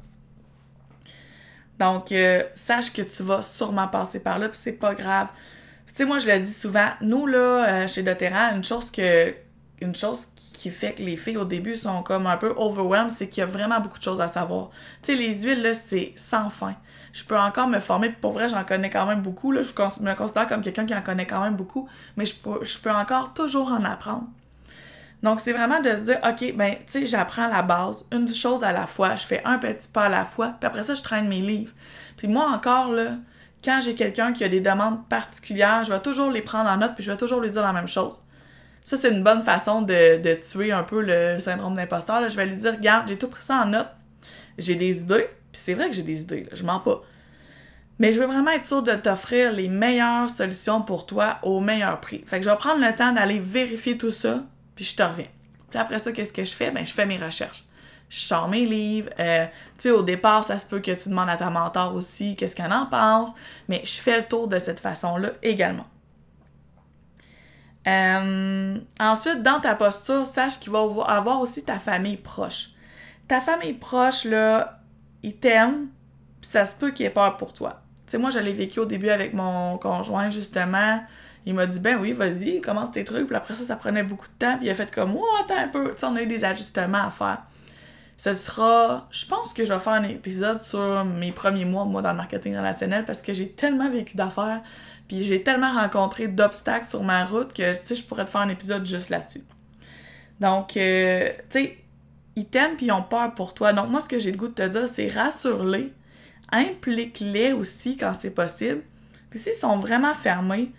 Donc, 1.78 2.12
euh, 2.12 2.42
sache 2.54 2.94
que 2.94 3.02
tu 3.02 3.22
vas 3.24 3.42
sûrement 3.42 3.88
passer 3.88 4.20
par 4.20 4.38
là, 4.38 4.48
puis 4.48 4.58
c'est 4.58 4.72
pas 4.72 4.94
grave. 4.94 5.28
Tu 5.88 5.96
sais, 5.96 6.04
moi, 6.06 6.18
je 6.18 6.26
le 6.26 6.38
dis 6.38 6.52
souvent, 6.52 6.88
nous, 7.02 7.26
là, 7.26 7.38
euh, 7.68 7.88
chez 7.88 8.02
Doterra, 8.02 8.52
une 8.52 8.64
chose 8.64 8.90
que 8.90 9.34
une 9.80 9.94
chose 9.94 10.28
qui 10.58 10.70
fait 10.70 10.92
que 10.92 11.02
les 11.02 11.16
filles 11.16 11.36
au 11.36 11.44
début 11.44 11.76
sont 11.76 12.02
comme 12.02 12.26
un 12.26 12.36
peu 12.36 12.52
overwhelmed, 12.56 13.12
c'est 13.12 13.28
qu'il 13.28 13.40
y 13.40 13.44
a 13.44 13.46
vraiment 13.46 13.80
beaucoup 13.80 13.98
de 13.98 14.02
choses 14.02 14.20
à 14.20 14.26
savoir. 14.26 14.70
Tu 15.02 15.12
sais, 15.12 15.14
les 15.14 15.42
huiles, 15.42 15.62
là, 15.62 15.72
c'est 15.72 16.12
sans 16.16 16.50
fin. 16.50 16.74
Je 17.12 17.24
peux 17.24 17.38
encore 17.38 17.68
me 17.68 17.78
former, 17.78 18.10
pour 18.10 18.32
vrai, 18.32 18.48
j'en 18.48 18.64
connais 18.64 18.90
quand 18.90 19.06
même 19.06 19.22
beaucoup. 19.22 19.52
Là. 19.52 19.62
Je 19.62 19.72
me 20.02 20.14
considère 20.14 20.48
comme 20.48 20.60
quelqu'un 20.60 20.84
qui 20.84 20.94
en 20.94 21.00
connaît 21.00 21.26
quand 21.26 21.42
même 21.42 21.54
beaucoup, 21.54 21.88
mais 22.16 22.24
je 22.24 22.34
peux, 22.34 22.64
je 22.64 22.76
peux 22.76 22.90
encore 22.90 23.32
toujours 23.34 23.72
en 23.72 23.84
apprendre. 23.84 24.26
Donc, 25.22 25.40
c'est 25.40 25.52
vraiment 25.52 25.80
de 25.80 25.90
se 25.90 26.04
dire, 26.04 26.18
OK, 26.24 26.54
ben, 26.56 26.74
tu 26.86 27.00
sais, 27.00 27.06
j'apprends 27.06 27.48
la 27.48 27.62
base, 27.62 28.06
une 28.12 28.32
chose 28.32 28.64
à 28.64 28.72
la 28.72 28.86
fois, 28.86 29.14
je 29.14 29.26
fais 29.26 29.42
un 29.44 29.58
petit 29.58 29.88
pas 29.88 30.04
à 30.04 30.08
la 30.08 30.24
fois, 30.24 30.54
puis 30.60 30.66
après 30.66 30.82
ça, 30.82 30.94
je 30.94 31.02
traîne 31.02 31.28
mes 31.28 31.40
livres. 31.40 31.72
Puis 32.16 32.28
moi, 32.28 32.50
encore, 32.50 32.92
là, 32.92 33.12
quand 33.64 33.80
j'ai 33.80 33.94
quelqu'un 33.94 34.32
qui 34.32 34.44
a 34.44 34.48
des 34.48 34.60
demandes 34.60 35.06
particulières, 35.08 35.84
je 35.84 35.92
vais 35.92 36.00
toujours 36.00 36.30
les 36.30 36.42
prendre 36.42 36.68
en 36.68 36.76
note, 36.76 36.94
puis 36.94 37.04
je 37.04 37.10
vais 37.10 37.16
toujours 37.16 37.40
lui 37.40 37.50
dire 37.50 37.62
la 37.62 37.72
même 37.72 37.88
chose. 37.88 38.22
Ça, 38.88 38.96
c'est 38.96 39.10
une 39.10 39.22
bonne 39.22 39.42
façon 39.42 39.82
de, 39.82 40.34
tuer 40.36 40.72
un 40.72 40.82
peu 40.82 41.02
le 41.02 41.38
syndrome 41.40 41.74
d'imposteur. 41.74 42.26
Je 42.26 42.34
vais 42.34 42.46
lui 42.46 42.56
dire, 42.56 42.72
regarde, 42.72 43.06
j'ai 43.06 43.18
tout 43.18 43.28
pris 43.28 43.44
ça 43.44 43.56
en 43.56 43.66
note. 43.66 43.88
J'ai 44.56 44.76
des 44.76 45.00
idées. 45.00 45.28
Puis 45.52 45.60
c'est 45.62 45.74
vrai 45.74 45.90
que 45.90 45.94
j'ai 45.94 46.02
des 46.02 46.22
idées, 46.22 46.48
je 46.52 46.64
mens 46.64 46.80
pas. 46.80 47.02
Mais 47.98 48.14
je 48.14 48.18
veux 48.18 48.24
vraiment 48.24 48.50
être 48.50 48.64
sûre 48.64 48.82
de 48.82 48.94
t'offrir 48.94 49.52
les 49.52 49.68
meilleures 49.68 50.30
solutions 50.30 50.80
pour 50.80 51.04
toi 51.04 51.36
au 51.42 51.60
meilleur 51.60 52.00
prix. 52.00 52.24
Fait 52.26 52.38
que 52.38 52.46
je 52.46 52.48
vais 52.48 52.56
prendre 52.56 52.80
le 52.80 52.96
temps 52.96 53.12
d'aller 53.12 53.38
vérifier 53.38 53.98
tout 53.98 54.10
ça, 54.10 54.42
puis 54.74 54.86
je 54.86 54.96
te 54.96 55.02
reviens. 55.02 55.28
Puis 55.68 55.78
après 55.78 55.98
ça, 55.98 56.10
qu'est-ce 56.10 56.32
que 56.32 56.44
je 56.44 56.54
fais? 56.54 56.70
Ben, 56.70 56.86
je 56.86 56.92
fais 56.94 57.04
mes 57.04 57.18
recherches. 57.18 57.64
Je 58.08 58.20
sors 58.20 58.48
mes 58.48 58.64
livres. 58.64 59.10
Euh, 59.20 59.44
tu 59.44 59.82
sais, 59.82 59.90
au 59.90 60.02
départ, 60.02 60.44
ça 60.44 60.58
se 60.58 60.64
peut 60.64 60.80
que 60.80 60.92
tu 60.92 61.10
demandes 61.10 61.28
à 61.28 61.36
ta 61.36 61.50
mentor 61.50 61.94
aussi 61.94 62.36
qu'est-ce 62.36 62.56
qu'elle 62.56 62.72
en 62.72 62.86
pense. 62.86 63.32
Mais 63.68 63.82
je 63.84 64.00
fais 64.00 64.16
le 64.16 64.24
tour 64.24 64.48
de 64.48 64.58
cette 64.58 64.80
façon-là 64.80 65.32
également. 65.42 65.84
Euh, 67.86 68.78
ensuite, 69.00 69.42
dans 69.42 69.60
ta 69.60 69.74
posture, 69.74 70.26
sache 70.26 70.58
qu'il 70.60 70.72
va 70.72 70.80
avoir 71.06 71.40
aussi 71.40 71.64
ta 71.64 71.78
famille 71.78 72.16
proche. 72.16 72.70
Ta 73.28 73.40
famille 73.40 73.74
proche, 73.74 74.24
là, 74.24 74.80
ils 75.22 75.36
t'aiment, 75.36 75.88
ça 76.42 76.66
se 76.66 76.74
peut 76.74 76.90
qu'il 76.90 77.06
ait 77.06 77.10
peur 77.10 77.36
pour 77.36 77.52
toi. 77.52 77.82
Tu 78.06 78.12
sais, 78.12 78.18
moi, 78.18 78.30
je 78.30 78.38
l'ai 78.38 78.52
vécu 78.52 78.80
au 78.80 78.86
début 78.86 79.10
avec 79.10 79.34
mon 79.34 79.78
conjoint, 79.78 80.30
justement. 80.30 81.02
Il 81.46 81.54
m'a 81.54 81.66
dit, 81.66 81.80
ben 81.80 81.98
oui, 81.98 82.12
vas-y, 82.12 82.60
commence 82.60 82.92
tes 82.92 83.04
trucs. 83.04 83.26
Puis 83.26 83.36
après 83.36 83.54
ça, 83.54 83.64
ça 83.64 83.76
prenait 83.76 84.02
beaucoup 84.02 84.26
de 84.26 84.32
temps. 84.38 84.56
Puis 84.56 84.66
il 84.66 84.70
a 84.70 84.74
fait 84.74 84.92
comme, 84.92 85.14
oh, 85.16 85.24
attends 85.42 85.58
un 85.58 85.68
peu. 85.68 85.90
Tu 85.90 86.00
sais, 86.00 86.06
on 86.06 86.16
a 86.16 86.22
eu 86.22 86.26
des 86.26 86.44
ajustements 86.44 87.06
à 87.06 87.10
faire. 87.10 87.42
Ce 88.16 88.32
sera, 88.32 89.06
je 89.10 89.26
pense 89.26 89.52
que 89.54 89.64
je 89.64 89.72
vais 89.72 89.78
faire 89.78 89.92
un 89.92 90.02
épisode 90.02 90.62
sur 90.62 91.04
mes 91.04 91.30
premiers 91.30 91.64
mois, 91.64 91.84
moi, 91.84 92.02
dans 92.02 92.10
le 92.10 92.16
marketing 92.16 92.56
relationnel, 92.56 93.04
parce 93.04 93.22
que 93.22 93.32
j'ai 93.32 93.50
tellement 93.52 93.88
vécu 93.88 94.16
d'affaires 94.16 94.62
puis 95.08 95.24
j'ai 95.24 95.42
tellement 95.42 95.72
rencontré 95.72 96.28
d'obstacles 96.28 96.86
sur 96.86 97.02
ma 97.02 97.24
route 97.24 97.52
que, 97.54 97.72
tu 97.78 97.86
sais, 97.86 97.94
je 97.94 98.04
pourrais 98.04 98.26
te 98.26 98.30
faire 98.30 98.42
un 98.42 98.50
épisode 98.50 98.86
juste 98.86 99.08
là-dessus. 99.08 99.42
Donc, 100.38 100.76
euh, 100.76 101.30
tu 101.50 101.60
sais, 101.60 101.78
ils 102.36 102.46
t'aiment 102.46 102.76
puis 102.76 102.86
ils 102.86 102.92
ont 102.92 103.02
peur 103.02 103.34
pour 103.34 103.54
toi. 103.54 103.72
Donc, 103.72 103.88
moi, 103.88 104.00
ce 104.00 104.08
que 104.08 104.18
j'ai 104.18 104.30
le 104.30 104.36
goût 104.36 104.48
de 104.48 104.54
te 104.54 104.68
dire, 104.68 104.86
c'est 104.86 105.08
rassure-les, 105.08 105.92
implique-les 106.52 107.52
aussi 107.52 107.96
quand 107.96 108.12
c'est 108.12 108.30
possible. 108.30 108.82
Puis 109.30 109.38
s'ils 109.38 109.54
sont 109.54 109.78
vraiment 109.78 110.14
fermés 110.14 110.70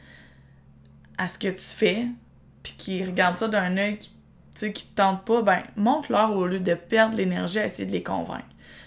à 1.17 1.27
ce 1.27 1.37
que 1.37 1.49
tu 1.49 1.65
fais, 1.65 2.07
puis 2.63 2.73
qu'ils 2.77 3.05
regardent 3.05 3.35
ça 3.37 3.47
d'un 3.47 3.77
œil 3.77 3.97
qui, 3.97 4.11
qui 4.73 4.85
te 4.85 4.95
tente 4.95 5.25
pas, 5.25 5.41
ben, 5.41 5.63
montre-leur 5.75 6.35
au 6.35 6.45
lieu 6.45 6.59
de 6.59 6.75
perdre 6.75 7.17
l'énergie 7.17 7.59
à 7.59 7.65
essayer 7.65 7.87
de 7.87 7.91
les 7.91 8.03
convaincre. 8.03 8.45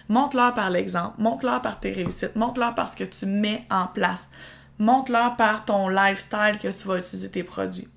Montre-leur 0.08 0.54
par 0.54 0.70
l'exemple, 0.70 1.20
montre-leur 1.20 1.62
par 1.62 1.80
tes 1.80 1.92
réussites, 1.92 2.37
montre-leur 2.37 2.75
par 2.75 2.90
ce 2.90 2.96
que 2.96 3.04
tu 3.04 3.26
mets 3.26 3.64
en 3.70 3.87
place 3.87 4.28
montre-leur 4.83 5.37
par 5.37 5.65
ton 5.65 5.89
lifestyle 5.89 6.59
que 6.61 6.69
tu 6.69 6.89
vas 6.89 6.99
utiliser 6.99 7.31
tes 7.31 7.45
produits. 7.45 7.89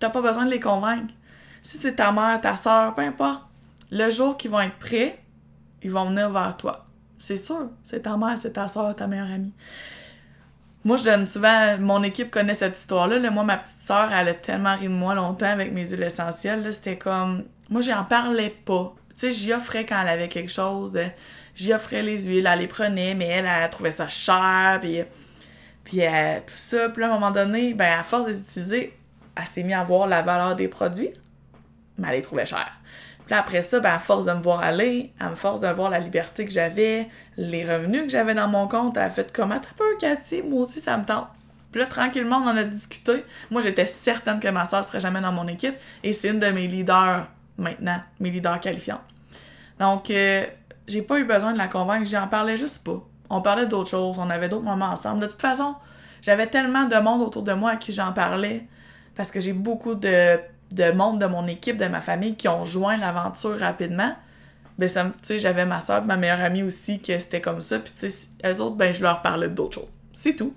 Tu 0.00 0.08
pas 0.08 0.22
besoin 0.22 0.46
de 0.46 0.50
les 0.50 0.60
convaincre. 0.60 1.12
Si 1.62 1.76
c'est 1.76 1.96
ta 1.96 2.10
mère, 2.12 2.40
ta 2.40 2.56
soeur, 2.56 2.94
peu 2.94 3.02
importe, 3.02 3.44
le 3.90 4.08
jour 4.10 4.36
qu'ils 4.36 4.50
vont 4.50 4.60
être 4.60 4.78
prêts, 4.78 5.22
ils 5.82 5.90
vont 5.90 6.06
venir 6.06 6.30
vers 6.30 6.56
toi. 6.56 6.86
C'est 7.18 7.36
sûr, 7.36 7.68
c'est 7.82 8.02
ta 8.02 8.16
mère, 8.16 8.38
c'est 8.38 8.54
ta 8.54 8.68
soeur, 8.68 8.96
ta 8.96 9.06
meilleure 9.06 9.30
amie. 9.30 9.52
moi, 10.84 10.96
je 10.96 11.04
donne 11.04 11.26
souvent, 11.26 11.76
mon 11.78 12.02
équipe 12.02 12.30
connaît 12.30 12.54
cette 12.54 12.78
histoire-là. 12.78 13.18
Là. 13.18 13.30
Moi, 13.30 13.44
ma 13.44 13.58
petite 13.58 13.82
sœur, 13.82 14.10
elle 14.10 14.28
a 14.28 14.34
tellement 14.34 14.74
ri 14.74 14.84
de 14.84 14.92
moi 14.92 15.14
longtemps 15.14 15.44
avec 15.46 15.72
mes 15.72 15.86
huiles 15.88 16.02
essentielles. 16.02 16.72
C'était 16.72 16.96
comme, 16.96 17.44
moi, 17.68 17.82
j'en 17.82 18.04
parlais 18.04 18.56
pas. 18.64 18.94
Tu 19.10 19.18
sais, 19.18 19.32
j'y 19.32 19.52
offrais 19.52 19.84
quand 19.84 20.00
elle 20.00 20.08
avait 20.08 20.28
quelque 20.28 20.50
chose. 20.50 20.98
J'y 21.54 21.74
offrais 21.74 22.02
les 22.02 22.22
huiles, 22.22 22.48
elle 22.50 22.60
les 22.60 22.66
prenait, 22.66 23.14
mais 23.14 23.26
elle, 23.26 23.44
elle, 23.46 23.68
trouvait 23.68 23.90
ça 23.90 24.08
cher, 24.08 24.78
puis, 24.80 25.02
puis 25.90 26.06
euh, 26.06 26.38
tout 26.46 26.54
ça. 26.56 26.88
Puis 26.88 27.02
à 27.02 27.08
un 27.08 27.14
moment 27.14 27.32
donné, 27.32 27.74
ben, 27.74 27.98
à 27.98 28.04
force 28.04 28.26
de 28.26 28.30
les 28.30 28.38
utiliser, 28.38 28.96
elle 29.34 29.44
s'est 29.44 29.64
mise 29.64 29.74
à 29.74 29.82
voir 29.82 30.06
la 30.06 30.22
valeur 30.22 30.54
des 30.54 30.68
produits, 30.68 31.10
mais 31.98 32.08
elle 32.08 32.14
les 32.14 32.22
trouvait 32.22 32.46
chers. 32.46 32.78
Puis 33.26 33.34
après 33.34 33.62
ça, 33.62 33.80
ben, 33.80 33.94
à 33.94 33.98
force 33.98 34.26
de 34.26 34.32
me 34.32 34.40
voir 34.40 34.60
aller, 34.60 35.12
à 35.18 35.30
force 35.30 35.60
de 35.60 35.66
voir 35.66 35.90
la 35.90 35.98
liberté 35.98 36.46
que 36.46 36.52
j'avais, 36.52 37.08
les 37.36 37.64
revenus 37.64 38.04
que 38.04 38.10
j'avais 38.10 38.34
dans 38.34 38.46
mon 38.46 38.68
compte, 38.68 38.96
elle 38.96 39.02
a 39.02 39.10
fait 39.10 39.32
comme, 39.32 39.50
attends 39.50 39.74
peu, 39.76 39.96
Cathy, 39.98 40.42
moi 40.42 40.60
aussi, 40.60 40.80
ça 40.80 40.96
me 40.96 41.04
tente. 41.04 41.26
Puis 41.72 41.80
là, 41.80 41.86
tranquillement, 41.86 42.36
on 42.36 42.46
en 42.46 42.56
a 42.56 42.62
discuté. 42.62 43.24
Moi, 43.50 43.60
j'étais 43.60 43.86
certaine 43.86 44.38
que 44.38 44.48
ma 44.48 44.66
soeur 44.66 44.84
serait 44.84 45.00
jamais 45.00 45.20
dans 45.20 45.32
mon 45.32 45.48
équipe, 45.48 45.74
et 46.04 46.12
c'est 46.12 46.28
une 46.28 46.38
de 46.38 46.50
mes 46.50 46.68
leaders 46.68 47.26
maintenant, 47.58 48.00
mes 48.20 48.30
leaders 48.30 48.60
qualifiants. 48.60 49.00
Donc, 49.80 50.08
euh, 50.10 50.46
j'ai 50.86 51.02
pas 51.02 51.18
eu 51.18 51.24
besoin 51.24 51.52
de 51.52 51.58
la 51.58 51.66
convaincre, 51.66 52.08
j'en 52.08 52.28
parlais 52.28 52.56
juste 52.56 52.84
pas. 52.84 53.02
On 53.30 53.40
parlait 53.40 53.66
d'autres 53.66 53.90
choses, 53.90 54.18
on 54.18 54.28
avait 54.28 54.48
d'autres 54.48 54.64
moments 54.64 54.90
ensemble. 54.90 55.20
De 55.20 55.26
toute 55.26 55.40
façon, 55.40 55.76
j'avais 56.20 56.48
tellement 56.48 56.86
de 56.86 56.96
monde 56.96 57.22
autour 57.22 57.42
de 57.42 57.52
moi 57.52 57.70
à 57.70 57.76
qui 57.76 57.92
j'en 57.92 58.12
parlais, 58.12 58.66
parce 59.14 59.30
que 59.30 59.40
j'ai 59.40 59.52
beaucoup 59.52 59.94
de 59.94 60.38
de 60.72 60.92
monde 60.92 61.20
de 61.20 61.26
mon 61.26 61.46
équipe, 61.46 61.76
de 61.76 61.86
ma 61.86 62.00
famille 62.00 62.36
qui 62.36 62.48
ont 62.48 62.64
joint 62.64 62.96
l'aventure 62.96 63.58
rapidement, 63.58 64.14
ben 64.78 64.88
tu 64.88 65.12
sais, 65.22 65.38
j'avais 65.38 65.66
ma 65.66 65.80
soeur, 65.80 66.04
ma 66.04 66.16
meilleure 66.16 66.40
amie 66.40 66.62
aussi, 66.62 67.00
que 67.00 67.18
c'était 67.18 67.40
comme 67.40 67.60
ça, 67.60 67.78
puis 67.78 67.92
tu 67.98 68.06
eux 68.06 68.60
autres, 68.60 68.76
ben 68.76 68.94
je 68.94 69.02
leur 69.02 69.20
parlais 69.20 69.48
d'autres 69.48 69.74
choses. 69.74 69.90
C'est 70.14 70.36
tout. 70.36 70.54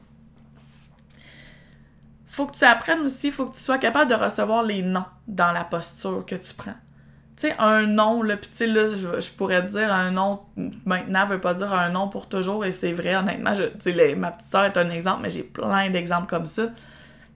Faut 2.27 2.47
que 2.47 2.55
tu 2.55 2.63
apprennes 2.63 3.01
aussi, 3.01 3.31
faut 3.31 3.47
que 3.47 3.55
tu 3.55 3.61
sois 3.61 3.77
capable 3.77 4.09
de 4.09 4.15
recevoir 4.15 4.63
les 4.63 4.81
noms 4.81 5.05
dans 5.27 5.51
la 5.51 5.63
posture 5.63 6.25
que 6.25 6.35
tu 6.35 6.53
prends. 6.53 6.75
Tu 7.35 7.47
sais, 7.47 7.55
un 7.57 7.87
nom, 7.87 8.21
là, 8.21 8.37
puis 8.37 8.49
tu 8.49 8.57
sais, 8.57 8.67
là, 8.67 8.95
je, 8.95 9.31
pourrais 9.31 9.63
dire 9.63 9.91
un 9.91 10.11
nom 10.11 10.41
maintenant 10.85 11.25
veut 11.25 11.41
pas 11.41 11.55
dire 11.55 11.73
un 11.73 11.89
nom 11.89 12.07
pour 12.07 12.29
toujours, 12.29 12.63
et 12.63 12.71
c'est 12.71 12.93
vrai, 12.93 13.15
honnêtement, 13.15 13.53
tu 13.53 13.63
sais, 13.79 14.15
ma 14.15 14.31
petite 14.31 14.51
soeur 14.51 14.65
est 14.65 14.77
un 14.77 14.91
exemple, 14.91 15.23
mais 15.23 15.31
j'ai 15.31 15.41
plein 15.41 15.89
d'exemples 15.89 16.27
comme 16.27 16.45
ça. 16.45 16.67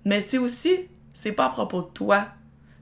Mais 0.05 0.21
c'est 0.21 0.37
aussi, 0.37 0.87
c'est 1.13 1.31
pas 1.31 1.47
à 1.47 1.49
propos 1.49 1.81
de 1.81 1.87
toi, 1.87 2.27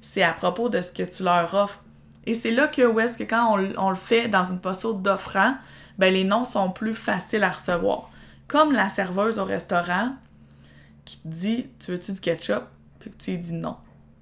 c'est 0.01 0.23
à 0.23 0.33
propos 0.33 0.69
de 0.69 0.81
ce 0.81 0.91
que 0.91 1.03
tu 1.03 1.23
leur 1.23 1.53
offres. 1.53 1.81
Et 2.25 2.33
c'est 2.33 2.51
là 2.51 2.67
que 2.67 2.81
où 2.81 2.99
est-ce 2.99 3.17
que 3.17 3.23
quand 3.23 3.59
on, 3.77 3.89
le 3.89 3.95
fait 3.95 4.27
dans 4.27 4.43
une 4.43 4.59
posture 4.59 4.95
d'offrant, 4.95 5.55
ben 5.97 6.13
les 6.13 6.23
noms 6.23 6.45
sont 6.45 6.69
plus 6.69 6.93
faciles 6.93 7.43
à 7.43 7.51
recevoir. 7.51 8.09
Comme 8.47 8.73
la 8.73 8.89
serveuse 8.89 9.39
au 9.39 9.45
restaurant 9.45 10.13
qui 11.05 11.17
te 11.17 11.27
dit 11.27 11.67
Tu 11.79 11.91
veux-tu 11.91 12.11
du 12.11 12.19
ketchup? 12.19 12.63
Puis 12.99 13.11
que 13.11 13.17
tu 13.17 13.31
lui 13.31 13.37
dis 13.37 13.53
non. 13.53 13.77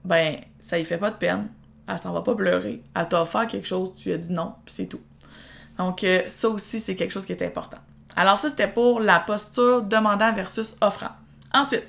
Ben, 0.06 0.38
ça 0.60 0.80
y 0.80 0.86
fait 0.86 0.98
pas 0.98 1.12
de 1.12 1.16
peine. 1.16 1.48
Elle 1.88 2.00
s'en 2.00 2.14
va 2.14 2.22
pas 2.22 2.36
pleurer. 2.36 2.82
Elle 2.96 3.10
t'a 3.10 3.22
offert 3.22 3.48
quelque 3.48 3.68
chose, 3.68 3.94
tu 3.96 4.12
as 4.12 4.18
dit 4.18 4.32
non, 4.32 4.56
puis 4.66 4.74
c'est 4.74 4.88
tout. 4.88 5.02
Donc, 5.78 6.04
euh, 6.04 6.24
ça 6.28 6.50
aussi, 6.50 6.80
c'est 6.80 6.96
quelque 6.96 7.12
chose 7.12 7.26
qui 7.26 7.32
est 7.32 7.42
important. 7.42 7.80
Alors, 8.16 8.40
ça, 8.40 8.50
c'était 8.50 8.68
pour 8.68 9.00
la 9.00 9.20
posture 9.20 9.82
demandant 9.82 10.32
versus 10.34 10.76
offrant. 10.82 11.12
Ensuite, 11.54 11.88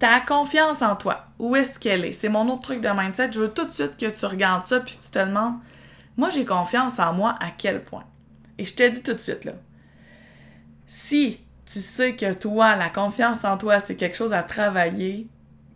ta 0.00 0.20
confiance 0.20 0.82
en 0.82 0.96
toi, 0.96 1.26
où 1.38 1.54
est-ce 1.54 1.78
qu'elle 1.78 2.04
est? 2.04 2.12
C'est 2.12 2.28
mon 2.28 2.48
autre 2.48 2.62
truc 2.62 2.80
de 2.80 2.88
mindset. 2.88 3.32
Je 3.32 3.40
veux 3.40 3.50
tout 3.50 3.66
de 3.66 3.70
suite 3.70 3.96
que 3.96 4.06
tu 4.06 4.26
regardes 4.26 4.64
ça 4.64 4.80
puis 4.80 4.98
tu 5.00 5.10
te 5.10 5.18
demandes, 5.18 5.56
moi 6.16 6.30
j'ai 6.30 6.44
confiance 6.44 6.98
en 6.98 7.12
moi 7.12 7.36
à 7.38 7.50
quel 7.56 7.84
point? 7.84 8.04
Et 8.56 8.64
je 8.64 8.74
te 8.74 8.88
dis 8.88 9.02
tout 9.02 9.12
de 9.12 9.18
suite 9.18 9.44
là, 9.44 9.52
si 10.86 11.40
tu 11.66 11.80
sais 11.80 12.16
que 12.16 12.32
toi, 12.32 12.76
la 12.76 12.88
confiance 12.88 13.44
en 13.44 13.58
toi, 13.58 13.78
c'est 13.78 13.94
quelque 13.94 14.16
chose 14.16 14.32
à 14.32 14.42
travailler, 14.42 15.28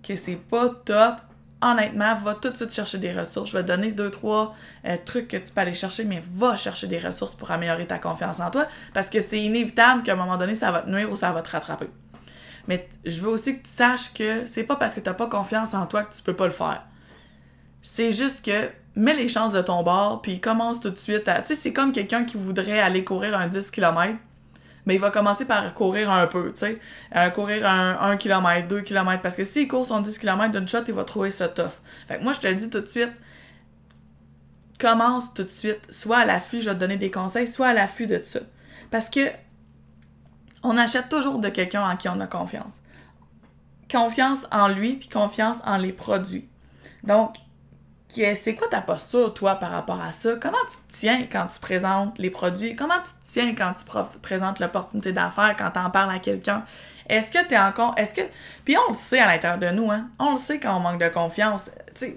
que 0.02 0.16
c'est 0.16 0.36
pas 0.36 0.70
top, 0.70 1.16
honnêtement, 1.64 2.14
va 2.14 2.34
tout 2.34 2.50
de 2.50 2.56
suite 2.56 2.72
chercher 2.72 2.98
des 2.98 3.12
ressources. 3.12 3.50
Je 3.50 3.56
vais 3.56 3.64
donner 3.64 3.92
deux, 3.92 4.10
trois 4.10 4.54
euh, 4.84 4.96
trucs 5.04 5.28
que 5.28 5.36
tu 5.36 5.52
peux 5.52 5.60
aller 5.60 5.72
chercher, 5.72 6.04
mais 6.04 6.22
va 6.34 6.56
chercher 6.56 6.86
des 6.86 6.98
ressources 6.98 7.34
pour 7.34 7.50
améliorer 7.50 7.86
ta 7.86 7.98
confiance 7.98 8.40
en 8.40 8.50
toi 8.50 8.66
parce 8.92 9.10
que 9.10 9.20
c'est 9.20 9.40
inévitable 9.40 10.02
qu'à 10.02 10.12
un 10.12 10.16
moment 10.16 10.36
donné, 10.36 10.54
ça 10.54 10.70
va 10.70 10.82
te 10.82 10.90
nuire 10.90 11.10
ou 11.10 11.16
ça 11.16 11.32
va 11.32 11.42
te 11.42 11.50
rattraper. 11.50 11.88
Mais 12.68 12.88
je 13.04 13.20
veux 13.20 13.28
aussi 13.28 13.58
que 13.58 13.64
tu 13.64 13.70
saches 13.70 14.12
que 14.12 14.46
c'est 14.46 14.64
pas 14.64 14.76
parce 14.76 14.94
que 14.94 15.00
tu 15.00 15.08
n'as 15.08 15.14
pas 15.14 15.26
confiance 15.26 15.74
en 15.74 15.86
toi 15.86 16.04
que 16.04 16.14
tu 16.14 16.22
peux 16.22 16.34
pas 16.34 16.46
le 16.46 16.52
faire. 16.52 16.82
C'est 17.82 18.12
juste 18.12 18.44
que 18.44 18.70
mets 18.96 19.14
les 19.14 19.28
chances 19.28 19.52
de 19.52 19.60
ton 19.60 19.82
bord, 19.82 20.22
puis 20.22 20.40
commence 20.40 20.80
tout 20.80 20.90
de 20.90 20.96
suite 20.96 21.28
à. 21.28 21.42
Tu 21.42 21.48
sais, 21.48 21.54
c'est 21.54 21.72
comme 21.72 21.92
quelqu'un 21.92 22.24
qui 22.24 22.36
voudrait 22.36 22.80
aller 22.80 23.04
courir 23.04 23.36
un 23.36 23.48
10 23.48 23.70
km, 23.70 24.14
mais 24.86 24.94
il 24.94 25.00
va 25.00 25.10
commencer 25.10 25.44
par 25.44 25.72
courir 25.74 26.10
un 26.10 26.26
peu, 26.26 26.52
tu 26.52 26.60
sais. 26.60 26.78
Euh, 27.16 27.30
courir 27.30 27.66
un 27.66 27.98
1 28.10 28.16
km, 28.16 28.68
2 28.68 28.80
km, 28.82 29.22
parce 29.22 29.36
que 29.36 29.44
s'il 29.44 29.68
court 29.68 29.86
son 29.86 30.00
10 30.00 30.18
km 30.18 30.52
d'une 30.52 30.68
shot, 30.68 30.84
il 30.86 30.94
va 30.94 31.04
trouver 31.04 31.30
ça 31.30 31.48
tough. 31.48 31.80
Fait 32.06 32.18
que 32.18 32.22
moi, 32.22 32.32
je 32.32 32.40
te 32.40 32.46
le 32.46 32.54
dis 32.54 32.70
tout 32.70 32.80
de 32.80 32.86
suite, 32.86 33.12
commence 34.78 35.32
tout 35.34 35.44
de 35.44 35.48
suite, 35.48 35.80
soit 35.90 36.18
à 36.18 36.24
l'affût, 36.24 36.60
je 36.60 36.68
vais 36.68 36.74
te 36.74 36.80
donner 36.80 36.96
des 36.96 37.10
conseils, 37.10 37.48
soit 37.48 37.68
à 37.68 37.72
l'affût 37.72 38.06
de 38.06 38.20
ça. 38.22 38.40
Parce 38.90 39.08
que 39.08 39.30
on 40.62 40.76
achète 40.78 41.08
toujours 41.08 41.38
de 41.38 41.48
quelqu'un 41.48 41.86
en 41.86 41.96
qui 41.96 42.08
on 42.08 42.20
a 42.20 42.26
confiance. 42.26 42.80
Confiance 43.90 44.46
en 44.50 44.68
lui, 44.68 44.96
puis 44.96 45.08
confiance 45.08 45.58
en 45.64 45.76
les 45.76 45.92
produits. 45.92 46.48
Donc, 47.04 47.36
c'est 48.14 48.54
quoi 48.54 48.68
ta 48.68 48.80
posture, 48.80 49.34
toi, 49.34 49.56
par 49.56 49.70
rapport 49.70 50.00
à 50.00 50.12
ça? 50.12 50.36
Comment 50.40 50.58
tu 50.70 50.76
te 50.76 50.98
tiens 50.98 51.26
quand 51.30 51.46
tu 51.46 51.58
présentes 51.60 52.18
les 52.18 52.30
produits? 52.30 52.76
Comment 52.76 52.98
tu 53.04 53.10
te 53.10 53.32
tiens 53.32 53.54
quand 53.54 53.72
tu 53.74 53.84
présentes 54.20 54.60
l'opportunité 54.60 55.12
d'affaires, 55.12 55.54
quand 55.58 55.70
tu 55.70 55.78
en 55.78 55.90
parles 55.90 56.14
à 56.14 56.18
quelqu'un? 56.18 56.64
Est-ce 57.08 57.30
que 57.30 57.46
tu 57.46 57.54
es 57.54 57.58
encore. 57.58 57.94
Est-ce 57.98 58.14
que. 58.14 58.22
Puis 58.64 58.76
on 58.78 58.92
le 58.92 58.96
sait 58.96 59.18
à 59.18 59.26
l'intérieur 59.26 59.58
de 59.58 59.68
nous, 59.68 59.90
hein? 59.90 60.08
On 60.18 60.32
le 60.32 60.36
sait 60.36 60.58
quand 60.58 60.76
on 60.76 60.80
manque 60.80 61.00
de 61.00 61.08
confiance. 61.08 61.70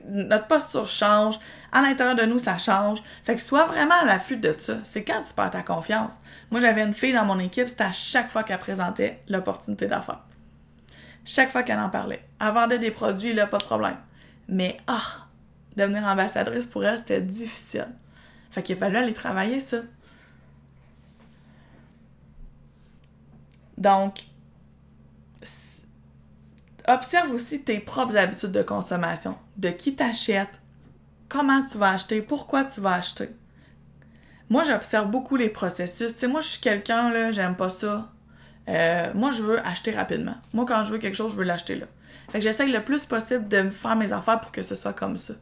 notre 0.08 0.48
posture 0.48 0.88
change. 0.88 1.40
À 1.72 1.82
l'intérieur 1.82 2.16
de 2.16 2.24
nous, 2.24 2.40
ça 2.40 2.58
change. 2.58 3.00
Fait 3.26 3.36
que 3.36 3.42
sois 3.42 3.66
vraiment 3.66 3.96
à 4.02 4.06
l'affût 4.06 4.38
de 4.38 4.56
ça. 4.58 4.76
C'est 4.84 5.04
quand 5.04 5.22
tu 5.22 5.34
perds 5.34 5.52
ta 5.52 5.62
confiance. 5.64 6.14
Moi, 6.50 6.62
j'avais 6.62 6.82
une 6.82 6.94
fille 6.94 7.12
dans 7.12 7.26
mon 7.26 7.40
équipe, 7.40 7.68
c'était 7.68 7.84
à 7.84 7.92
chaque 7.92 8.30
fois 8.30 8.44
qu'elle 8.44 8.60
présentait 8.60 9.22
l'opportunité 9.28 9.88
d'affaires. 9.88 10.22
Chaque 11.26 11.52
fois 11.52 11.64
qu'elle 11.64 11.80
en 11.80 11.90
parlait. 11.90 12.24
Elle 12.40 12.54
vendait 12.54 12.80
des 12.80 12.92
produits, 12.92 13.34
là, 13.34 13.48
pas 13.48 13.58
de 13.58 13.66
problème. 13.66 13.98
Mais, 14.48 14.78
ah, 14.88 15.27
devenir 15.78 16.04
ambassadrice 16.04 16.66
pour 16.66 16.84
elle, 16.84 16.98
c'était 16.98 17.22
difficile. 17.22 17.88
Fait 18.52 18.64
qu'il 18.64 18.76
fallait 18.76 19.00
aller 19.00 19.14
travailler 19.14 19.60
ça. 19.60 19.78
Donc, 23.78 24.22
observe 26.88 27.32
aussi 27.32 27.64
tes 27.64 27.80
propres 27.80 28.18
habitudes 28.18 28.52
de 28.52 28.64
consommation. 28.64 29.38
De 29.58 29.70
qui 29.70 29.96
t'achètes, 29.96 30.60
comment 31.30 31.64
tu 31.64 31.78
vas 31.78 31.92
acheter, 31.92 32.22
pourquoi 32.22 32.66
tu 32.66 32.82
vas 32.82 32.94
acheter? 32.94 33.30
Moi, 34.50 34.64
j'observe 34.64 35.10
beaucoup 35.10 35.36
les 35.36 35.50
processus. 35.50 36.18
Tu 36.18 36.28
moi, 36.28 36.42
je 36.42 36.48
suis 36.48 36.62
quelqu'un, 36.62 37.12
là, 37.12 37.32
j'aime 37.32 37.56
pas 37.56 37.70
ça. 37.70 38.10
Euh, 38.70 39.12
moi, 39.14 39.32
je 39.32 39.44
veux 39.44 39.60
acheter 39.66 39.92
rapidement. 39.92 40.36
Moi, 40.54 40.66
quand 40.66 40.84
je 40.84 40.94
veux 40.94 40.98
quelque 40.98 41.16
chose, 41.16 41.34
je 41.34 41.38
veux 41.38 41.44
l'acheter 41.44 41.76
là. 41.76 41.86
Fait 42.30 42.40
que 42.40 42.44
j'essaye 42.44 42.72
le 42.72 42.84
plus 42.84 43.06
possible 43.06 43.48
de 43.48 43.70
faire 43.70 43.96
mes 43.96 44.12
affaires 44.12 44.40
pour 44.40 44.52
que 44.52 44.64
ce 44.64 44.76
soit 44.76 44.94
comme 44.94 45.18
ça. 45.18 45.34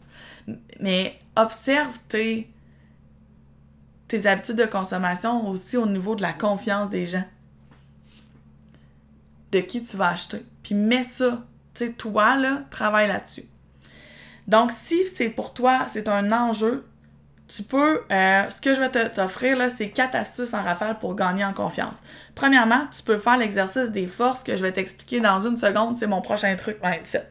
Mais 0.79 1.19
observe 1.35 1.97
tes, 2.07 2.49
habitudes 4.25 4.55
de 4.55 4.65
consommation 4.65 5.49
aussi 5.49 5.77
au 5.77 5.85
niveau 5.85 6.15
de 6.15 6.21
la 6.21 6.33
confiance 6.33 6.89
des 6.89 7.05
gens. 7.05 7.25
De 9.51 9.59
qui 9.59 9.83
tu 9.83 9.97
vas 9.97 10.09
acheter. 10.09 10.45
Puis 10.63 10.75
mets 10.75 11.03
ça. 11.03 11.43
Tu 11.73 11.87
sais, 11.87 11.93
toi, 11.93 12.35
là, 12.35 12.63
travaille 12.69 13.07
là-dessus. 13.07 13.45
Donc, 14.47 14.71
si 14.71 15.07
c'est 15.07 15.29
pour 15.29 15.53
toi, 15.53 15.85
c'est 15.87 16.07
un 16.07 16.31
enjeu, 16.31 16.85
tu 17.47 17.63
peux, 17.63 18.01
euh, 18.11 18.49
ce 18.49 18.61
que 18.61 18.73
je 18.73 18.79
vais 18.79 19.09
t'offrir 19.09 19.57
là, 19.57 19.69
c'est 19.69 19.89
quatre 19.89 20.15
astuces 20.15 20.53
en 20.53 20.63
rafale 20.63 20.97
pour 20.97 21.15
gagner 21.15 21.45
en 21.45 21.53
confiance. 21.53 22.01
Premièrement, 22.33 22.87
tu 22.95 23.03
peux 23.03 23.17
faire 23.17 23.37
l'exercice 23.37 23.91
des 23.91 24.07
forces 24.07 24.43
que 24.43 24.55
je 24.55 24.63
vais 24.63 24.71
t'expliquer 24.71 25.19
dans 25.19 25.39
une 25.39 25.57
seconde, 25.57 25.97
c'est 25.97 26.07
mon 26.07 26.21
prochain 26.21 26.55
truc 26.55 26.77
mindset. 26.83 27.29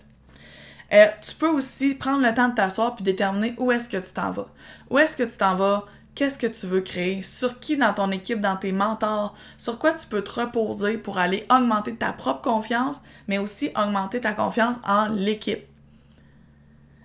Euh, 0.94 1.08
tu 1.20 1.34
peux 1.34 1.48
aussi 1.48 1.96
prendre 1.96 2.24
le 2.24 2.32
temps 2.32 2.48
de 2.48 2.54
t'asseoir 2.54 2.94
puis 2.94 3.04
déterminer 3.04 3.54
où 3.58 3.72
est-ce 3.72 3.88
que 3.88 3.96
tu 3.96 4.12
t'en 4.12 4.30
vas. 4.30 4.46
Où 4.90 4.98
est-ce 4.98 5.16
que 5.16 5.24
tu 5.24 5.36
t'en 5.36 5.56
vas? 5.56 5.84
Qu'est-ce 6.14 6.38
que 6.38 6.46
tu 6.46 6.66
veux 6.66 6.82
créer? 6.82 7.22
Sur 7.22 7.58
qui 7.58 7.76
dans 7.76 7.92
ton 7.92 8.12
équipe, 8.12 8.40
dans 8.40 8.56
tes 8.56 8.70
mentors? 8.70 9.34
Sur 9.58 9.80
quoi 9.80 9.92
tu 9.92 10.06
peux 10.06 10.22
te 10.22 10.40
reposer 10.40 10.96
pour 10.96 11.18
aller 11.18 11.44
augmenter 11.50 11.96
ta 11.96 12.12
propre 12.12 12.42
confiance, 12.42 13.00
mais 13.26 13.38
aussi 13.38 13.70
augmenter 13.76 14.20
ta 14.20 14.32
confiance 14.32 14.76
en 14.84 15.08
l'équipe? 15.08 15.66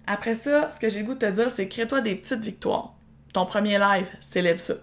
Après 0.05 0.35
ça, 0.35 0.69
ce 0.69 0.79
que 0.79 0.89
j'ai 0.89 0.99
le 0.99 1.05
goût 1.05 1.13
de 1.15 1.19
te 1.19 1.31
dire, 1.31 1.49
c'est 1.49 1.67
crée-toi 1.67 2.01
des 2.01 2.15
petites 2.15 2.41
victoires. 2.41 2.93
Ton 3.33 3.47
premier 3.47 3.79
live, 3.79 4.07
célèbre 4.19 4.59
ça. 4.59 4.75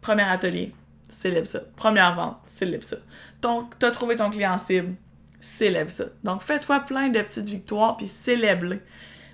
Premier 0.00 0.22
atelier, 0.22 0.74
célèbre 1.10 1.46
ça. 1.46 1.60
Première 1.76 2.14
vente, 2.14 2.38
célèbre 2.46 2.84
ça. 2.84 2.96
Tu 3.42 3.48
t'as 3.78 3.90
trouvé 3.90 4.16
ton 4.16 4.30
client 4.30 4.56
cible, 4.56 4.94
célèbre 5.40 5.90
ça. 5.90 6.04
Donc, 6.24 6.42
fais-toi 6.42 6.80
plein 6.80 7.08
de 7.08 7.20
petites 7.20 7.46
victoires, 7.46 7.96
puis 7.96 8.06
célèbre-les. 8.06 8.80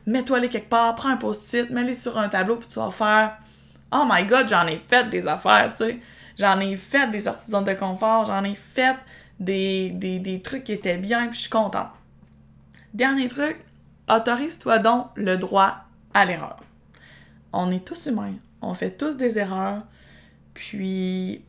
Mets-toi-les 0.07 0.49
quelque 0.49 0.69
part, 0.69 0.95
prends 0.95 1.09
un 1.09 1.17
post-it, 1.17 1.71
mets-les 1.71 1.95
sur 1.95 2.19
un 2.19 2.29
tableau, 2.29 2.57
puis 2.57 2.69
tu 2.69 2.79
vas 2.79 2.91
faire 2.91 3.39
«Oh 3.93 4.05
my 4.09 4.25
God, 4.25 4.49
j'en 4.49 4.67
ai 4.67 4.79
fait 4.79 5.09
des 5.09 5.27
affaires, 5.27 5.73
tu 5.73 5.85
sais. 5.85 6.01
J'en 6.39 6.59
ai 6.61 6.77
fait 6.77 7.11
des 7.11 7.21
sorties 7.21 7.47
de 7.47 7.51
zone 7.53 7.65
de 7.65 7.75
confort, 7.75 8.25
j'en 8.25 8.43
ai 8.45 8.55
fait 8.55 8.97
des, 9.39 10.41
trucs 10.43 10.65
qui 10.65 10.73
étaient 10.73 10.99
bien, 10.99 11.29
puis 11.29 11.37
je 11.37 11.41
suis 11.43 11.51
contente. 11.51 11.89
Dernier 12.93 13.29
truc, 13.29 13.65
autorise-toi 14.11 14.79
donc 14.79 15.07
le 15.15 15.37
droit 15.37 15.85
à 16.13 16.25
l'erreur. 16.25 16.61
On 17.53 17.71
est 17.71 17.85
tous 17.85 18.07
humains, 18.07 18.35
on 18.63 18.75
fait 18.75 18.91
tous 18.91 19.17
des 19.17 19.39
erreurs, 19.39 19.83
puis 20.55 21.45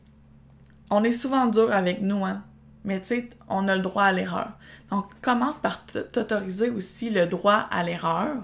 on 0.90 1.02
est 1.02 1.12
souvent 1.12 1.46
dur 1.46 1.72
avec 1.72 2.00
nous, 2.00 2.24
hein. 2.24 2.44
Mais 2.86 3.00
tu 3.00 3.08
sais, 3.08 3.30
on 3.48 3.68
a 3.68 3.76
le 3.76 3.82
droit 3.82 4.04
à 4.04 4.12
l'erreur. 4.12 4.52
Donc, 4.90 5.06
commence 5.20 5.58
par 5.58 5.84
t'autoriser 5.84 6.70
aussi 6.70 7.10
le 7.10 7.26
droit 7.26 7.66
à 7.70 7.82
l'erreur. 7.82 8.36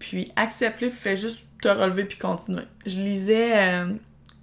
Puis, 0.00 0.32
accepte-le, 0.36 0.88
puis 0.88 0.98
fais 0.98 1.16
juste 1.16 1.46
te 1.62 1.68
relever 1.68 2.04
puis 2.04 2.18
continuer. 2.18 2.64
Je 2.84 2.96
lisais, 2.96 3.52
euh, 3.56 3.92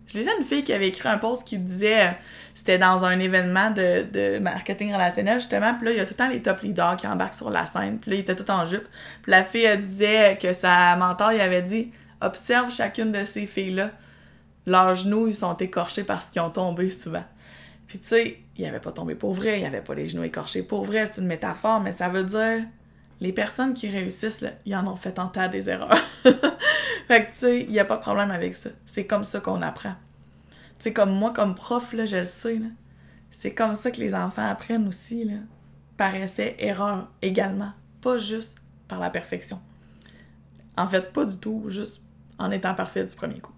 je 0.08 0.18
lisais 0.18 0.32
une 0.38 0.46
fille 0.46 0.64
qui 0.64 0.72
avait 0.72 0.88
écrit 0.88 1.10
un 1.10 1.18
post 1.18 1.46
qui 1.46 1.58
disait, 1.58 2.08
euh, 2.08 2.12
c'était 2.54 2.78
dans 2.78 3.04
un 3.04 3.20
événement 3.20 3.72
de, 3.72 4.40
marketing 4.40 4.94
relationnel 4.94 5.40
justement, 5.40 5.74
puis 5.74 5.88
là, 5.88 5.92
il 5.92 5.98
y 5.98 6.00
a 6.00 6.06
tout 6.06 6.14
le 6.14 6.18
temps 6.18 6.30
les 6.30 6.42
top 6.42 6.62
leaders 6.62 6.96
qui 6.96 7.08
embarquent 7.08 7.36
sur 7.36 7.50
la 7.50 7.66
scène, 7.66 8.00
puis 8.00 8.12
là, 8.12 8.18
il 8.18 8.20
était 8.22 8.36
tout 8.36 8.50
en 8.50 8.66
jupe. 8.66 8.88
Puis 9.24 9.32
la 9.32 9.44
fille 9.44 9.68
disait 9.80 10.38
que 10.42 10.54
sa 10.54 10.96
mentor, 10.96 11.34
il 11.34 11.42
avait 11.42 11.64
dit, 11.64 11.92
observe 12.22 12.72
chacune 12.72 13.12
de 13.12 13.26
ces 13.26 13.46
filles-là. 13.46 13.92
Leurs 14.66 14.96
genoux, 14.96 15.28
ils 15.28 15.36
sont 15.36 15.56
écorchés 15.58 16.04
parce 16.04 16.28
qu'ils 16.28 16.42
ont 16.42 16.50
tombé 16.50 16.90
souvent. 16.90 17.24
Puis 17.88 18.00
tu 18.00 18.08
sais, 18.08 18.40
il 18.58 18.66
avait 18.66 18.80
pas 18.80 18.92
tombé 18.92 19.16
pour 19.16 19.34
vrai, 19.34 19.62
il 19.62 19.66
avait 19.66 19.82
pas 19.82 19.94
les 19.94 20.10
genoux 20.10 20.24
écorchés 20.24 20.64
pour 20.64 20.84
vrai, 20.84 21.06
c'est 21.06 21.22
une 21.22 21.28
métaphore, 21.28 21.80
mais 21.80 21.92
ça 21.92 22.10
veut 22.10 22.24
dire 22.24 22.64
les 23.20 23.34
personnes 23.34 23.74
qui 23.74 23.90
réussissent, 23.90 24.42
là, 24.42 24.52
ils 24.66 24.76
en 24.76 24.88
ont 24.88 24.96
fait 24.96 25.18
un 25.20 25.28
tas 25.28 25.48
des 25.48 25.70
erreurs. 25.70 25.98
fait 27.08 27.26
que 27.26 27.32
tu 27.32 27.38
sais, 27.38 27.62
il 27.62 27.70
n'y 27.70 27.80
a 27.80 27.86
pas 27.86 27.98
de 27.98 28.02
problème 28.02 28.32
avec 28.32 28.54
ça. 28.54 28.70
C'est 28.86 29.08
comme 29.08 29.24
ça 29.24 29.40
qu'on 29.40 29.62
apprend. 29.62 29.96
Tu 30.78 30.84
sais, 30.84 30.94
comme 30.94 31.12
moi, 31.12 31.34
comme 31.34 31.56
prof, 31.56 31.90
je 31.92 32.18
le 32.18 32.24
sais, 32.24 32.62
c'est 33.32 33.54
comme 33.56 33.74
ça 33.74 33.90
que 33.90 34.00
les 34.00 34.14
enfants 34.14 34.48
apprennent 34.48 34.88
aussi, 34.88 35.26
là. 35.26 35.38
Erreur 36.60 37.10
également. 37.24 37.72
Pas 38.02 38.20
juste 38.20 38.60
par 38.88 39.00
la 39.00 39.10
perfection. 39.10 39.60
En 40.78 40.88
fait, 40.88 41.12
pas 41.12 41.26
du 41.26 41.38
tout, 41.40 41.64
juste 41.68 42.04
en 42.38 42.52
étant 42.52 42.76
parfait 42.76 43.04
du 43.04 43.16
premier 43.16 43.40
coup. 43.40 43.54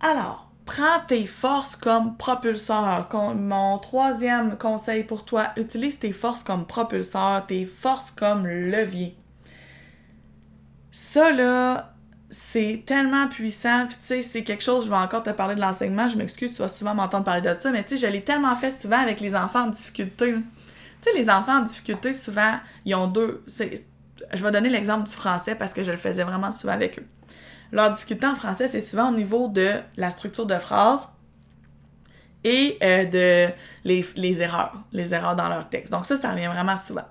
Alors, 0.00 0.47
prends 0.68 1.00
tes 1.06 1.26
forces 1.26 1.76
comme 1.76 2.16
propulseur. 2.18 3.08
Mon 3.34 3.78
troisième 3.78 4.58
conseil 4.58 5.02
pour 5.02 5.24
toi, 5.24 5.48
utilise 5.56 5.98
tes 5.98 6.12
forces 6.12 6.42
comme 6.42 6.66
propulseur, 6.66 7.46
tes 7.46 7.64
forces 7.64 8.10
comme 8.10 8.46
levier. 8.46 9.16
Ça, 10.92 11.30
là, 11.30 11.94
c'est 12.28 12.82
tellement 12.86 13.28
puissant. 13.28 13.86
Puis, 13.86 13.96
tu 13.96 14.02
sais, 14.02 14.22
c'est 14.22 14.44
quelque 14.44 14.62
chose, 14.62 14.84
je 14.84 14.90
vais 14.90 14.96
encore 14.96 15.22
te 15.22 15.30
parler 15.30 15.54
de 15.54 15.60
l'enseignement. 15.60 16.06
Je 16.06 16.18
m'excuse, 16.18 16.52
tu 16.52 16.58
vas 16.58 16.68
souvent 16.68 16.94
m'entendre 16.94 17.24
parler 17.24 17.40
de 17.40 17.58
ça, 17.58 17.70
mais 17.70 17.82
tu 17.82 17.96
sais, 17.96 18.06
je 18.06 18.12
l'ai 18.12 18.22
tellement 18.22 18.54
fait 18.54 18.70
souvent 18.70 18.98
avec 18.98 19.20
les 19.20 19.34
enfants 19.34 19.64
en 19.64 19.68
difficulté. 19.68 20.34
Tu 20.34 20.42
sais, 21.00 21.16
les 21.16 21.30
enfants 21.30 21.60
en 21.60 21.62
difficulté, 21.62 22.12
souvent, 22.12 22.58
ils 22.84 22.94
ont 22.94 23.06
deux. 23.06 23.42
Je 24.34 24.44
vais 24.44 24.50
donner 24.50 24.68
l'exemple 24.68 25.08
du 25.08 25.14
français 25.14 25.54
parce 25.54 25.72
que 25.72 25.82
je 25.82 25.92
le 25.92 25.96
faisais 25.96 26.24
vraiment 26.24 26.50
souvent 26.50 26.74
avec 26.74 26.98
eux. 26.98 27.06
Leur 27.72 27.90
difficulté 27.90 28.26
en 28.26 28.34
français, 28.34 28.68
c'est 28.68 28.80
souvent 28.80 29.10
au 29.10 29.14
niveau 29.14 29.48
de 29.48 29.72
la 29.96 30.10
structure 30.10 30.46
de 30.46 30.58
phrase 30.58 31.08
et 32.44 32.78
euh, 32.82 33.04
de 33.04 33.52
les, 33.84 34.42
erreurs, 34.42 34.72
les 34.92 35.14
erreurs 35.14 35.36
dans 35.36 35.48
leur 35.48 35.68
texte. 35.68 35.92
Donc 35.92 36.06
ça, 36.06 36.16
ça 36.16 36.32
revient 36.32 36.46
vraiment 36.46 36.76
souvent. 36.76 37.04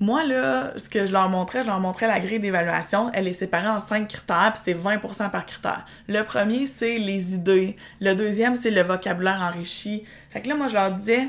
Moi, 0.00 0.24
là, 0.24 0.72
ce 0.76 0.88
que 0.88 1.06
je 1.06 1.12
leur 1.12 1.28
montrais, 1.28 1.62
je 1.62 1.68
leur 1.68 1.78
montrais 1.78 2.08
la 2.08 2.18
grille 2.18 2.40
d'évaluation. 2.40 3.10
Elle 3.14 3.28
est 3.28 3.32
séparée 3.32 3.68
en 3.68 3.78
cinq 3.78 4.08
critères, 4.08 4.52
puis 4.54 4.62
c'est 4.64 4.74
20% 4.74 5.30
par 5.30 5.46
critère. 5.46 5.86
Le 6.08 6.22
premier, 6.22 6.66
c'est 6.66 6.98
les 6.98 7.34
idées. 7.34 7.76
Le 8.00 8.14
deuxième, 8.14 8.56
c'est 8.56 8.72
le 8.72 8.82
vocabulaire 8.82 9.40
enrichi. 9.40 10.04
Fait 10.30 10.42
que 10.42 10.48
là, 10.48 10.56
moi, 10.56 10.66
je 10.66 10.74
leur 10.74 10.90
disais, 10.90 11.28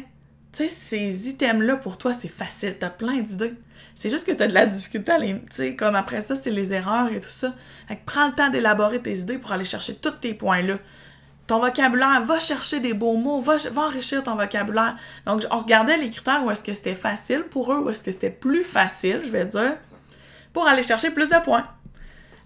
tu 0.52 0.63
sais, 0.63 0.69
ces 0.69 1.30
items-là, 1.30 1.76
pour 1.76 1.99
toi, 1.99 2.13
c'est 2.19 2.28
facile. 2.28 2.76
T'as 2.80 2.89
plein 2.89 3.19
d'idées. 3.19 3.54
C'est 3.95 4.10
juste 4.10 4.25
que 4.25 4.32
tu 4.32 4.43
as 4.43 4.47
de 4.47 4.53
la 4.53 4.65
difficulté 4.65 5.12
à 5.12 5.17
les. 5.17 5.34
Tu 5.34 5.45
sais, 5.51 5.75
comme 5.75 5.95
après 5.95 6.21
ça, 6.21 6.36
c'est 6.36 6.51
les 6.51 6.73
erreurs 6.73 7.12
et 7.12 7.19
tout 7.19 7.29
ça. 7.29 7.53
Fait 7.88 7.95
que 7.95 8.01
prends 8.06 8.27
le 8.27 8.34
temps 8.34 8.49
d'élaborer 8.49 9.01
tes 9.01 9.17
idées 9.17 9.38
pour 9.38 9.51
aller 9.51 9.65
chercher 9.65 9.95
tous 9.95 10.12
tes 10.12 10.34
points-là. 10.34 10.77
Ton 11.45 11.60
vocabulaire, 11.60 12.23
va 12.25 12.39
chercher 12.39 12.79
des 12.79 12.93
beaux 12.93 13.17
mots, 13.17 13.41
va, 13.41 13.58
enrichir 13.75 14.23
ton 14.23 14.36
vocabulaire. 14.36 14.95
Donc, 15.25 15.45
on 15.51 15.58
regardait 15.58 15.97
les 15.97 16.10
critères 16.10 16.43
où 16.43 16.49
est-ce 16.49 16.63
que 16.63 16.73
c'était 16.73 16.95
facile 16.95 17.43
pour 17.43 17.71
eux, 17.73 17.79
où 17.79 17.89
est-ce 17.89 18.03
que 18.03 18.13
c'était 18.13 18.29
plus 18.29 18.63
facile, 18.63 19.21
je 19.25 19.29
vais 19.29 19.45
dire, 19.45 19.75
pour 20.53 20.67
aller 20.67 20.84
chercher 20.84 21.12
plus 21.12 21.29
de 21.29 21.43
points. 21.43 21.67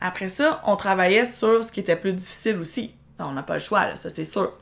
Après 0.02 0.30
ça, 0.30 0.62
on 0.66 0.76
travaillait 0.76 1.26
sur 1.26 1.64
ce 1.64 1.72
qui 1.72 1.80
était 1.80 1.96
plus 1.96 2.14
difficile 2.14 2.58
aussi. 2.58 2.96
On 3.20 3.32
n'a 3.32 3.44
pas 3.44 3.56
le 3.56 3.60
choix, 3.60 3.86
là, 3.86 3.98
ça 3.98 4.10
c'est 4.10 4.26
sûr. 4.26 4.54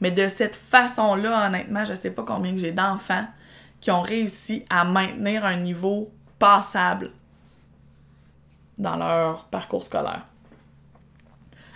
Mais 0.00 0.10
de 0.10 0.28
cette 0.28 0.56
façon-là, 0.56 1.46
honnêtement, 1.46 1.84
je 1.84 1.94
sais 1.94 2.10
pas 2.10 2.22
combien 2.22 2.52
que 2.52 2.58
j'ai 2.58 2.72
d'enfants 2.72 3.26
qui 3.80 3.90
ont 3.90 4.02
réussi 4.02 4.64
à 4.70 4.84
maintenir 4.84 5.44
un 5.44 5.56
niveau 5.56 6.10
passable 6.38 7.12
dans 8.78 8.96
leur 8.96 9.44
parcours 9.44 9.82
scolaire. 9.82 10.26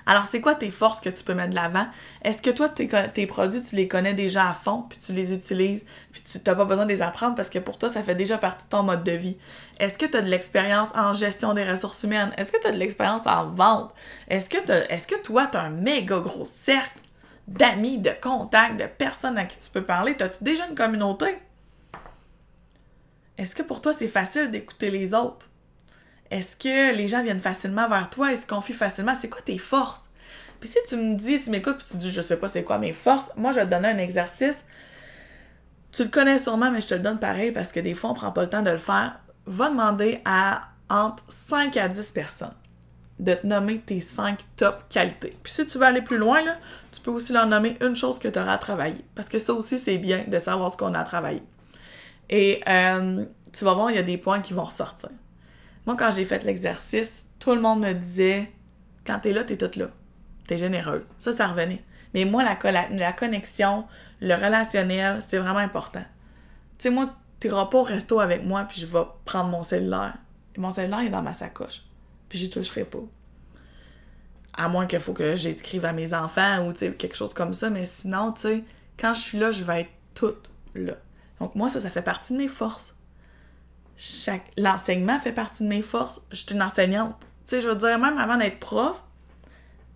Alors, 0.08 0.24
c'est 0.24 0.40
quoi 0.40 0.54
tes 0.54 0.70
forces 0.70 1.00
que 1.00 1.10
tu 1.10 1.22
peux 1.22 1.34
mettre 1.34 1.50
de 1.50 1.54
l'avant? 1.54 1.86
Est-ce 2.24 2.40
que 2.40 2.48
toi, 2.48 2.70
tes, 2.70 2.88
tes, 3.12 3.26
produits, 3.26 3.60
tu 3.60 3.76
les 3.76 3.88
connais 3.88 4.14
déjà 4.14 4.48
à 4.48 4.54
fond, 4.54 4.86
puis 4.88 4.98
tu 4.98 5.12
les 5.12 5.34
utilises, 5.34 5.84
puis 6.12 6.22
tu 6.22 6.38
n'as 6.38 6.54
pas 6.54 6.64
besoin 6.64 6.86
de 6.86 6.88
les 6.88 7.02
apprendre 7.02 7.34
parce 7.34 7.50
que 7.50 7.58
pour 7.58 7.76
toi, 7.76 7.90
ça 7.90 8.02
fait 8.02 8.14
déjà 8.14 8.38
partie 8.38 8.64
de 8.64 8.70
ton 8.70 8.82
mode 8.82 9.04
de 9.04 9.12
vie? 9.12 9.36
Est-ce 9.78 9.98
que 9.98 10.06
tu 10.06 10.16
as 10.16 10.22
de 10.22 10.30
l'expérience 10.30 10.94
en 10.94 11.12
gestion 11.12 11.52
des 11.52 11.62
ressources 11.62 12.02
humaines? 12.04 12.32
Est-ce 12.38 12.50
que 12.50 12.58
tu 12.58 12.66
as 12.66 12.72
de 12.72 12.78
l'expérience 12.78 13.26
en 13.26 13.50
vente? 13.50 13.92
Est-ce 14.28 14.48
que, 14.48 14.56
est 14.56 15.06
que 15.06 15.22
toi, 15.22 15.46
tu 15.46 15.58
as 15.58 15.64
un 15.64 15.70
méga 15.70 16.20
gros 16.20 16.46
cercle 16.46 17.00
d'amis, 17.46 17.98
de 17.98 18.12
contacts, 18.18 18.80
de 18.80 18.86
personnes 18.86 19.36
à 19.36 19.44
qui 19.44 19.58
tu 19.58 19.68
peux 19.68 19.84
parler? 19.84 20.16
As-tu 20.18 20.42
déjà 20.42 20.66
une 20.68 20.74
communauté? 20.74 21.36
Est-ce 23.38 23.54
que 23.54 23.62
pour 23.62 23.80
toi, 23.80 23.92
c'est 23.92 24.08
facile 24.08 24.50
d'écouter 24.50 24.90
les 24.90 25.14
autres? 25.14 25.48
Est-ce 26.30 26.56
que 26.56 26.94
les 26.94 27.08
gens 27.08 27.22
viennent 27.22 27.40
facilement 27.40 27.88
vers 27.88 28.10
toi? 28.10 28.32
Et 28.32 28.36
se 28.36 28.46
confient 28.46 28.74
facilement? 28.74 29.14
C'est 29.18 29.28
quoi 29.28 29.40
tes 29.40 29.58
forces? 29.58 30.10
Puis 30.60 30.68
si 30.68 30.78
tu 30.88 30.96
me 30.96 31.14
dis, 31.14 31.40
tu 31.40 31.50
m'écoutes, 31.50 31.78
puis 31.78 31.86
tu 31.92 31.96
dis, 31.96 32.10
je 32.10 32.20
sais 32.20 32.36
pas 32.36 32.48
c'est 32.48 32.64
quoi 32.64 32.78
mes 32.78 32.92
forces, 32.92 33.30
moi, 33.36 33.52
je 33.52 33.60
vais 33.60 33.66
te 33.66 33.70
donner 33.70 33.88
un 33.88 33.98
exercice. 33.98 34.66
Tu 35.92 36.02
le 36.02 36.10
connais 36.10 36.38
sûrement, 36.38 36.70
mais 36.70 36.80
je 36.80 36.88
te 36.88 36.94
le 36.94 37.00
donne 37.00 37.18
pareil 37.18 37.52
parce 37.52 37.72
que 37.72 37.80
des 37.80 37.94
fois, 37.94 38.10
on 38.10 38.14
prend 38.14 38.32
pas 38.32 38.42
le 38.42 38.48
temps 38.48 38.62
de 38.62 38.70
le 38.70 38.76
faire. 38.76 39.20
Va 39.46 39.70
demander 39.70 40.20
à 40.24 40.62
entre 40.90 41.24
5 41.28 41.76
à 41.76 41.88
10 41.88 42.10
personnes 42.10 42.54
de 43.18 43.34
te 43.34 43.46
nommer 43.46 43.80
tes 43.80 44.00
5 44.00 44.38
top 44.56 44.84
qualités. 44.88 45.34
Puis 45.42 45.52
si 45.52 45.66
tu 45.66 45.78
veux 45.78 45.84
aller 45.84 46.02
plus 46.02 46.18
loin, 46.18 46.40
tu 46.92 47.00
peux 47.00 47.10
aussi 47.10 47.32
leur 47.32 47.46
nommer 47.46 47.76
une 47.80 47.96
chose 47.96 48.18
que 48.18 48.28
tu 48.28 48.38
auras 48.38 48.54
à 48.54 48.58
travailler. 48.58 49.04
Parce 49.14 49.28
que 49.28 49.38
ça 49.38 49.52
aussi, 49.54 49.78
c'est 49.78 49.98
bien 49.98 50.24
de 50.26 50.38
savoir 50.38 50.70
ce 50.70 50.76
qu'on 50.76 50.94
a 50.94 51.00
à 51.00 51.04
travailler. 51.04 51.42
Et 52.30 52.62
euh, 52.68 53.24
tu 53.52 53.64
vas 53.64 53.74
voir, 53.74 53.90
il 53.90 53.96
y 53.96 54.00
a 54.00 54.02
des 54.02 54.18
points 54.18 54.40
qui 54.40 54.52
vont 54.52 54.64
ressortir. 54.64 55.10
Moi, 55.86 55.96
quand 55.96 56.10
j'ai 56.10 56.24
fait 56.24 56.44
l'exercice, 56.44 57.30
tout 57.38 57.54
le 57.54 57.60
monde 57.60 57.80
me 57.80 57.92
disait 57.92 58.52
quand 59.06 59.20
t'es 59.20 59.32
là, 59.32 59.44
t'es 59.44 59.56
toute 59.56 59.76
là. 59.76 59.88
T'es 60.46 60.58
généreuse. 60.58 61.06
Ça, 61.18 61.32
ça 61.32 61.46
revenait. 61.46 61.82
Mais 62.14 62.24
moi, 62.24 62.42
la, 62.42 62.88
la 62.90 63.12
connexion, 63.12 63.86
le 64.20 64.34
relationnel, 64.34 65.22
c'est 65.22 65.38
vraiment 65.38 65.58
important. 65.58 66.04
Tu 66.78 66.84
sais, 66.84 66.90
moi, 66.90 67.14
t'iras 67.40 67.66
pas 67.66 67.78
au 67.78 67.82
resto 67.82 68.20
avec 68.20 68.44
moi, 68.44 68.64
puis 68.64 68.80
je 68.80 68.86
vais 68.86 69.04
prendre 69.24 69.50
mon 69.50 69.62
cellulaire. 69.62 70.14
mon 70.56 70.70
cellulaire 70.70 71.00
est 71.00 71.10
dans 71.10 71.22
ma 71.22 71.32
sacoche. 71.32 71.82
Puis 72.28 72.38
j'y 72.38 72.50
toucherai 72.50 72.84
pas. 72.84 73.02
À 74.52 74.68
moins 74.68 74.86
qu'il 74.86 75.00
faut 75.00 75.12
que 75.12 75.36
j'écrive 75.36 75.84
à 75.84 75.92
mes 75.92 76.14
enfants 76.14 76.66
ou 76.66 76.72
quelque 76.72 77.16
chose 77.16 77.32
comme 77.32 77.52
ça. 77.52 77.70
Mais 77.70 77.86
sinon, 77.86 78.32
tu 78.32 78.42
sais, 78.42 78.64
quand 78.98 79.14
je 79.14 79.20
suis 79.20 79.38
là, 79.38 79.50
je 79.50 79.64
vais 79.64 79.82
être 79.82 79.90
toute 80.14 80.50
là. 80.74 80.94
Donc 81.40 81.54
moi, 81.54 81.68
ça, 81.68 81.80
ça 81.80 81.90
fait 81.90 82.02
partie 82.02 82.32
de 82.32 82.38
mes 82.38 82.48
forces. 82.48 82.94
L'enseignement 84.56 85.18
fait 85.18 85.32
partie 85.32 85.64
de 85.64 85.68
mes 85.68 85.82
forces. 85.82 86.20
Je 86.30 86.36
suis 86.36 86.54
une 86.54 86.62
enseignante. 86.62 87.16
Tu 87.20 87.26
sais, 87.50 87.60
je 87.60 87.68
veux 87.68 87.76
dire, 87.76 87.98
même 87.98 88.18
avant 88.18 88.36
d'être 88.36 88.60
prof, 88.60 89.02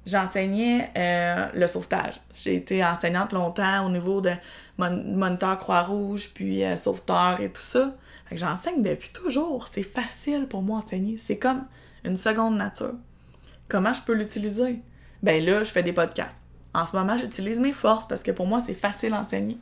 j'enseignais 0.07 0.90
euh, 0.96 1.48
le 1.55 1.66
sauvetage. 1.66 2.20
J'ai 2.35 2.57
été 2.57 2.85
enseignante 2.85 3.33
longtemps 3.33 3.87
au 3.87 3.90
niveau 3.90 4.20
de 4.20 4.33
moniteur 4.78 5.59
Croix-Rouge, 5.59 6.31
puis 6.35 6.64
euh, 6.64 6.74
sauveteur 6.76 7.40
et 7.40 7.52
tout 7.52 7.62
ça. 7.62 7.94
Fait 8.26 8.35
que 8.35 8.40
j'enseigne 8.40 8.83
depuis 8.83 9.11
toujours. 9.11 9.68
C'est 9.68 9.83
facile 9.83 10.46
pour 10.48 10.62
moi 10.62 10.78
enseigner. 10.78 11.18
C'est 11.18 11.38
comme 11.38 11.64
une 12.05 12.16
seconde 12.16 12.57
nature. 12.57 12.94
Comment 13.68 13.92
je 13.92 14.02
peux 14.02 14.14
l'utiliser? 14.14 14.81
Ben 15.22 15.44
là, 15.44 15.62
je 15.62 15.70
fais 15.70 15.83
des 15.83 15.92
podcasts. 15.92 16.40
En 16.74 16.87
ce 16.87 16.96
moment, 16.96 17.16
j'utilise 17.16 17.61
mes 17.61 17.72
forces 17.72 18.09
parce 18.09 18.22
que 18.22 18.31
pour 18.31 18.46
moi, 18.46 18.59
c'est 18.59 18.74
facile 18.74 19.14
à 19.14 19.20
enseigner. 19.20 19.59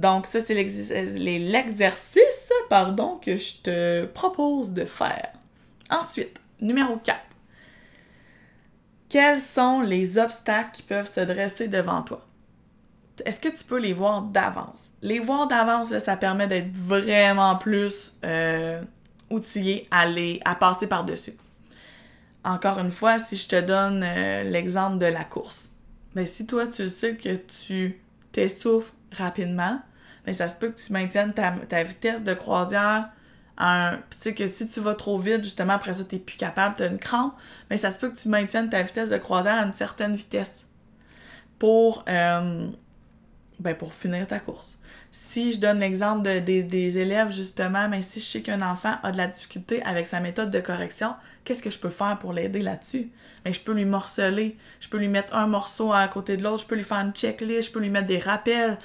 Donc, 0.00 0.26
ça, 0.26 0.40
c'est 0.40 0.54
l'exercice 0.54 2.52
pardon, 2.70 3.18
que 3.22 3.36
je 3.36 3.56
te 3.62 4.06
propose 4.06 4.72
de 4.72 4.86
faire. 4.86 5.32
Ensuite, 5.90 6.40
numéro 6.58 6.96
4. 6.96 7.18
Quels 9.10 9.40
sont 9.40 9.82
les 9.82 10.16
obstacles 10.16 10.70
qui 10.72 10.82
peuvent 10.82 11.08
se 11.08 11.20
dresser 11.20 11.68
devant 11.68 12.00
toi? 12.00 12.26
Est-ce 13.26 13.40
que 13.40 13.50
tu 13.50 13.62
peux 13.62 13.78
les 13.78 13.92
voir 13.92 14.22
d'avance? 14.22 14.92
Les 15.02 15.18
voir 15.18 15.48
d'avance, 15.48 15.96
ça 15.98 16.16
permet 16.16 16.46
d'être 16.46 16.72
vraiment 16.72 17.56
plus 17.56 18.16
euh, 18.24 18.80
outillé 19.28 19.86
à, 19.90 20.06
à 20.46 20.54
passer 20.54 20.86
par-dessus. 20.86 21.34
Encore 22.42 22.78
une 22.78 22.90
fois, 22.90 23.18
si 23.18 23.36
je 23.36 23.48
te 23.48 23.60
donne 23.60 24.02
euh, 24.02 24.44
l'exemple 24.44 24.96
de 24.96 25.06
la 25.06 25.24
course, 25.24 25.72
ben 26.14 26.24
si 26.24 26.46
toi, 26.46 26.66
tu 26.66 26.88
sais 26.88 27.16
que 27.16 27.36
tu 27.36 28.00
t'essouffles 28.32 28.94
rapidement, 29.12 29.82
ben 30.30 30.34
ça 30.36 30.48
se 30.48 30.54
peut 30.54 30.70
que 30.70 30.80
tu 30.80 30.92
maintiennes 30.92 31.32
ta, 31.32 31.52
ta 31.68 31.82
vitesse 31.82 32.22
de 32.22 32.34
croisière 32.34 33.08
à 33.56 33.88
un... 33.88 33.96
tu 33.96 34.02
sais 34.20 34.34
que 34.34 34.46
si 34.46 34.68
tu 34.68 34.80
vas 34.80 34.94
trop 34.94 35.18
vite, 35.18 35.42
justement, 35.42 35.72
après 35.72 35.94
ça, 35.94 36.04
t'es 36.04 36.18
plus 36.18 36.36
capable, 36.36 36.76
t'as 36.76 36.88
une 36.88 36.98
crampe, 36.98 37.34
mais 37.68 37.76
ça 37.76 37.90
se 37.90 37.98
peut 37.98 38.08
que 38.08 38.16
tu 38.16 38.28
maintiennes 38.28 38.70
ta 38.70 38.82
vitesse 38.82 39.10
de 39.10 39.18
croisière 39.18 39.60
à 39.60 39.66
une 39.66 39.72
certaine 39.72 40.14
vitesse 40.14 40.66
pour, 41.58 42.04
euh, 42.08 42.68
ben 43.58 43.74
pour 43.74 43.92
finir 43.92 44.26
ta 44.28 44.38
course. 44.38 44.80
Si 45.10 45.52
je 45.52 45.58
donne 45.58 45.80
l'exemple 45.80 46.22
de, 46.22 46.38
des, 46.38 46.98
élèves, 46.98 47.32
justement, 47.32 47.88
mais 47.88 48.02
si 48.02 48.20
je 48.20 48.24
sais 48.24 48.42
qu'un 48.42 48.62
enfant 48.62 48.94
a 49.02 49.10
de 49.10 49.16
la 49.16 49.26
difficulté 49.26 49.82
avec 49.82 50.06
sa 50.06 50.20
méthode 50.20 50.52
de 50.52 50.60
correction, 50.60 51.16
qu'est-ce 51.42 51.62
que 51.62 51.70
je 51.70 51.78
peux 51.80 51.90
faire 51.90 52.18
pour 52.20 52.32
l'aider 52.32 52.62
là-dessus? 52.62 53.10
Mais 53.44 53.52
je 53.52 53.60
peux 53.60 53.72
lui 53.72 53.84
morceler, 53.84 54.56
je 54.78 54.88
peux 54.88 54.98
lui 54.98 55.08
mettre 55.08 55.34
un 55.34 55.48
morceau 55.48 55.92
à 55.92 56.06
côté 56.06 56.36
de 56.36 56.44
l'autre, 56.44 56.62
je 56.62 56.66
peux 56.66 56.76
lui 56.76 56.84
faire 56.84 56.98
une 56.98 57.12
checklist, 57.12 57.68
je 57.68 57.72
peux 57.72 57.80
lui 57.80 57.90
mettre 57.90 58.06
des 58.06 58.20
rappels. 58.20 58.78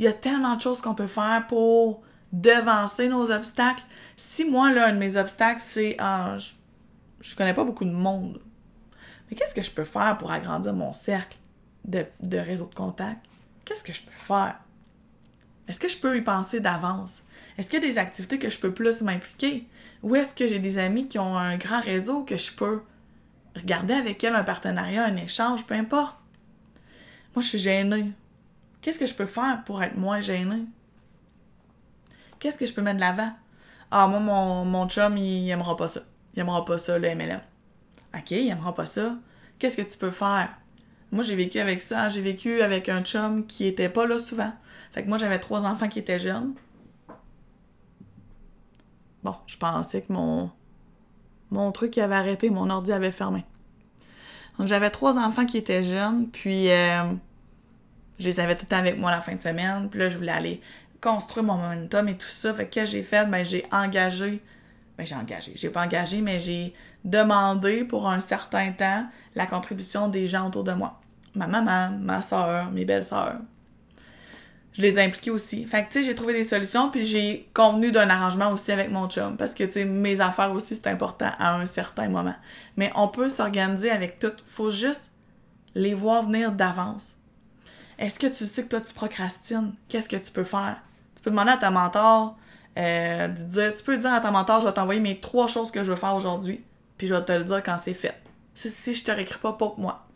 Il 0.00 0.04
y 0.04 0.08
a 0.08 0.14
tellement 0.14 0.56
de 0.56 0.62
choses 0.62 0.80
qu'on 0.80 0.94
peut 0.94 1.06
faire 1.06 1.44
pour 1.46 2.02
devancer 2.32 3.06
nos 3.08 3.30
obstacles. 3.30 3.84
Si 4.16 4.46
moi, 4.46 4.72
là, 4.72 4.86
un 4.86 4.94
de 4.94 4.98
mes 4.98 5.18
obstacles, 5.18 5.60
c'est 5.62 5.94
ah, 5.98 6.38
je, 6.38 6.52
je 7.20 7.36
connais 7.36 7.52
pas 7.52 7.64
beaucoup 7.64 7.84
de 7.84 7.90
monde. 7.90 8.40
Mais 9.28 9.36
qu'est-ce 9.36 9.54
que 9.54 9.60
je 9.60 9.70
peux 9.70 9.84
faire 9.84 10.16
pour 10.16 10.32
agrandir 10.32 10.72
mon 10.72 10.94
cercle 10.94 11.36
de, 11.84 12.06
de 12.22 12.38
réseau 12.38 12.64
de 12.64 12.74
contact? 12.74 13.20
Qu'est-ce 13.66 13.84
que 13.84 13.92
je 13.92 14.00
peux 14.00 14.16
faire? 14.16 14.58
Est-ce 15.68 15.78
que 15.78 15.88
je 15.88 15.98
peux 15.98 16.16
y 16.16 16.22
penser 16.22 16.60
d'avance? 16.60 17.22
Est-ce 17.58 17.68
qu'il 17.68 17.82
y 17.82 17.84
a 17.84 17.86
des 17.86 17.98
activités 17.98 18.38
que 18.38 18.48
je 18.48 18.58
peux 18.58 18.72
plus 18.72 19.02
m'impliquer? 19.02 19.68
Ou 20.02 20.16
est-ce 20.16 20.34
que 20.34 20.48
j'ai 20.48 20.60
des 20.60 20.78
amis 20.78 21.08
qui 21.08 21.18
ont 21.18 21.36
un 21.36 21.58
grand 21.58 21.82
réseau 21.82 22.24
que 22.24 22.38
je 22.38 22.52
peux 22.52 22.80
regarder 23.54 23.92
avec 23.92 24.24
elles 24.24 24.34
un 24.34 24.44
partenariat, 24.44 25.04
un 25.04 25.16
échange, 25.18 25.66
peu 25.66 25.74
importe? 25.74 26.16
Moi, 27.34 27.42
je 27.42 27.48
suis 27.48 27.58
gênée. 27.58 28.12
Qu'est-ce 28.80 28.98
que 28.98 29.06
je 29.06 29.14
peux 29.14 29.26
faire 29.26 29.62
pour 29.64 29.82
être 29.82 29.96
moins 29.96 30.20
gênée? 30.20 30.64
Qu'est-ce 32.38 32.58
que 32.58 32.66
je 32.66 32.72
peux 32.72 32.82
mettre 32.82 32.96
de 32.96 33.02
l'avant? 33.02 33.32
Ah, 33.90 34.06
moi, 34.06 34.20
mon, 34.20 34.64
mon 34.64 34.88
chum, 34.88 35.16
il, 35.18 35.50
aimera 35.50 35.76
pas 35.76 35.88
ça. 35.88 36.00
Il 36.34 36.40
aimera 36.40 36.64
pas 36.64 36.78
ça, 36.78 36.98
le 36.98 37.14
MLM. 37.14 37.40
OK, 38.14 38.30
il 38.30 38.48
aimera 38.48 38.74
pas 38.74 38.86
ça. 38.86 39.16
Qu'est-ce 39.58 39.76
que 39.76 39.82
tu 39.82 39.98
peux 39.98 40.10
faire? 40.10 40.48
Moi, 41.12 41.22
j'ai 41.22 41.36
vécu 41.36 41.58
avec 41.58 41.82
ça. 41.82 42.08
J'ai 42.08 42.22
vécu 42.22 42.62
avec 42.62 42.88
un 42.88 43.02
chum 43.02 43.46
qui 43.46 43.66
était 43.66 43.88
pas 43.88 44.06
là 44.06 44.18
souvent. 44.18 44.52
Fait 44.92 45.02
que 45.02 45.08
moi, 45.08 45.18
j'avais 45.18 45.38
trois 45.38 45.64
enfants 45.64 45.88
qui 45.88 45.98
étaient 45.98 46.18
jeunes. 46.18 46.54
Bon, 49.22 49.34
je 49.46 49.56
pensais 49.58 50.00
que 50.02 50.12
mon, 50.12 50.50
mon 51.50 51.72
truc 51.72 51.98
avait 51.98 52.14
arrêté, 52.14 52.48
mon 52.48 52.70
ordi 52.70 52.92
avait 52.92 53.10
fermé. 53.10 53.44
Donc, 54.58 54.68
j'avais 54.68 54.90
trois 54.90 55.18
enfants 55.18 55.44
qui 55.44 55.58
étaient 55.58 55.82
jeunes, 55.82 56.28
puis 56.28 56.70
euh, 56.70 57.12
je 58.20 58.26
les 58.26 58.38
avais 58.38 58.54
tout 58.54 58.64
le 58.64 58.68
temps 58.68 58.76
avec 58.76 58.98
moi 58.98 59.10
la 59.10 59.20
fin 59.20 59.34
de 59.34 59.42
semaine. 59.42 59.88
Puis 59.90 59.98
là, 59.98 60.08
je 60.08 60.16
voulais 60.16 60.32
aller 60.32 60.60
construire 61.00 61.44
mon 61.44 61.56
momentum 61.56 62.06
et 62.08 62.16
tout 62.16 62.28
ça. 62.28 62.52
Fait 62.54 62.68
que 62.68 62.84
j'ai 62.86 63.02
fait? 63.02 63.24
Ben, 63.26 63.44
j'ai 63.44 63.64
engagé. 63.72 64.42
Ben, 64.96 65.06
j'ai 65.06 65.14
engagé. 65.14 65.52
J'ai 65.56 65.70
pas 65.70 65.84
engagé, 65.84 66.20
mais 66.20 66.38
j'ai 66.38 66.74
demandé 67.04 67.84
pour 67.84 68.08
un 68.08 68.20
certain 68.20 68.72
temps 68.72 69.06
la 69.34 69.46
contribution 69.46 70.08
des 70.08 70.26
gens 70.26 70.46
autour 70.48 70.64
de 70.64 70.72
moi. 70.72 71.00
Ma 71.34 71.46
maman, 71.46 71.96
ma 72.00 72.20
soeur, 72.22 72.70
mes 72.70 72.84
belles-sœurs, 72.84 73.38
je 74.72 74.82
les 74.82 74.98
ai 74.98 75.04
impliqués 75.04 75.30
aussi. 75.30 75.64
Fait 75.66 75.84
que, 75.84 75.92
tu 75.92 76.00
sais, 76.00 76.04
j'ai 76.04 76.14
trouvé 76.14 76.32
des 76.32 76.44
solutions, 76.44 76.90
puis 76.90 77.04
j'ai 77.04 77.48
convenu 77.54 77.92
d'un 77.92 78.10
arrangement 78.10 78.50
aussi 78.50 78.70
avec 78.72 78.90
mon 78.90 79.08
chum, 79.08 79.36
parce 79.36 79.54
que, 79.54 79.64
tu 79.64 79.72
sais, 79.72 79.84
mes 79.84 80.20
affaires 80.20 80.52
aussi, 80.52 80.76
c'est 80.76 80.88
important 80.88 81.30
à 81.38 81.54
un 81.54 81.66
certain 81.66 82.08
moment. 82.08 82.34
Mais 82.76 82.92
on 82.94 83.08
peut 83.08 83.28
s'organiser 83.28 83.90
avec 83.90 84.18
tout. 84.18 84.32
Faut 84.44 84.70
juste 84.70 85.12
les 85.74 85.94
voir 85.94 86.22
venir 86.22 86.52
d'avance. 86.52 87.14
Est-ce 88.00 88.18
que 88.18 88.26
tu 88.26 88.46
sais 88.46 88.64
que 88.64 88.68
toi, 88.68 88.80
tu 88.80 88.94
procrastines? 88.94 89.74
Qu'est-ce 89.88 90.08
que 90.08 90.16
tu 90.16 90.32
peux 90.32 90.42
faire? 90.42 90.80
Tu 91.14 91.22
peux 91.22 91.30
demander 91.30 91.52
à 91.52 91.58
ta 91.58 91.70
mentor, 91.70 92.36
euh, 92.78 93.28
de 93.28 93.42
dire, 93.42 93.74
tu 93.74 93.84
peux 93.84 93.96
dire 93.96 94.12
à 94.12 94.20
ta 94.20 94.30
mentor, 94.30 94.60
je 94.60 94.66
vais 94.66 94.72
t'envoyer 94.72 95.00
mes 95.00 95.20
trois 95.20 95.46
choses 95.46 95.70
que 95.70 95.84
je 95.84 95.90
veux 95.90 95.96
faire 95.96 96.14
aujourd'hui, 96.14 96.64
puis 96.96 97.06
je 97.06 97.14
vais 97.14 97.24
te 97.24 97.32
le 97.32 97.44
dire 97.44 97.62
quand 97.62 97.76
c'est 97.76 97.94
fait. 97.94 98.18
Si, 98.54 98.70
si 98.70 98.94
je 98.94 99.04
te 99.04 99.10
réécris 99.10 99.38
pas, 99.38 99.52
pour 99.52 99.78
moi. 99.78 100.06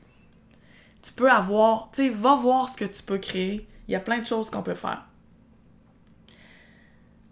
Tu 1.02 1.12
peux 1.12 1.30
avoir, 1.30 1.90
tu 1.92 2.04
sais, 2.04 2.08
va 2.08 2.34
voir 2.34 2.70
ce 2.70 2.78
que 2.78 2.86
tu 2.86 3.02
peux 3.02 3.18
créer 3.18 3.68
il 3.86 3.92
y 3.92 3.94
a 3.94 4.00
plein 4.00 4.18
de 4.18 4.26
choses 4.26 4.48
qu'on 4.48 4.62
peut 4.62 4.74
faire. 4.74 5.04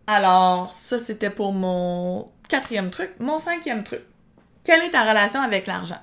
Alors, 0.07 0.71
ça, 0.73 0.99
c'était 0.99 1.31
pour 1.31 1.53
mon 1.53 2.31
quatrième 2.49 2.91
truc. 2.91 3.13
Mon 3.19 3.39
cinquième 3.39 3.83
truc. 3.85 4.03
Quelle 4.65 4.83
est 4.83 4.91
ta 4.91 5.03
relation 5.09 5.41
avec 5.41 5.67
l'argent? 5.67 6.01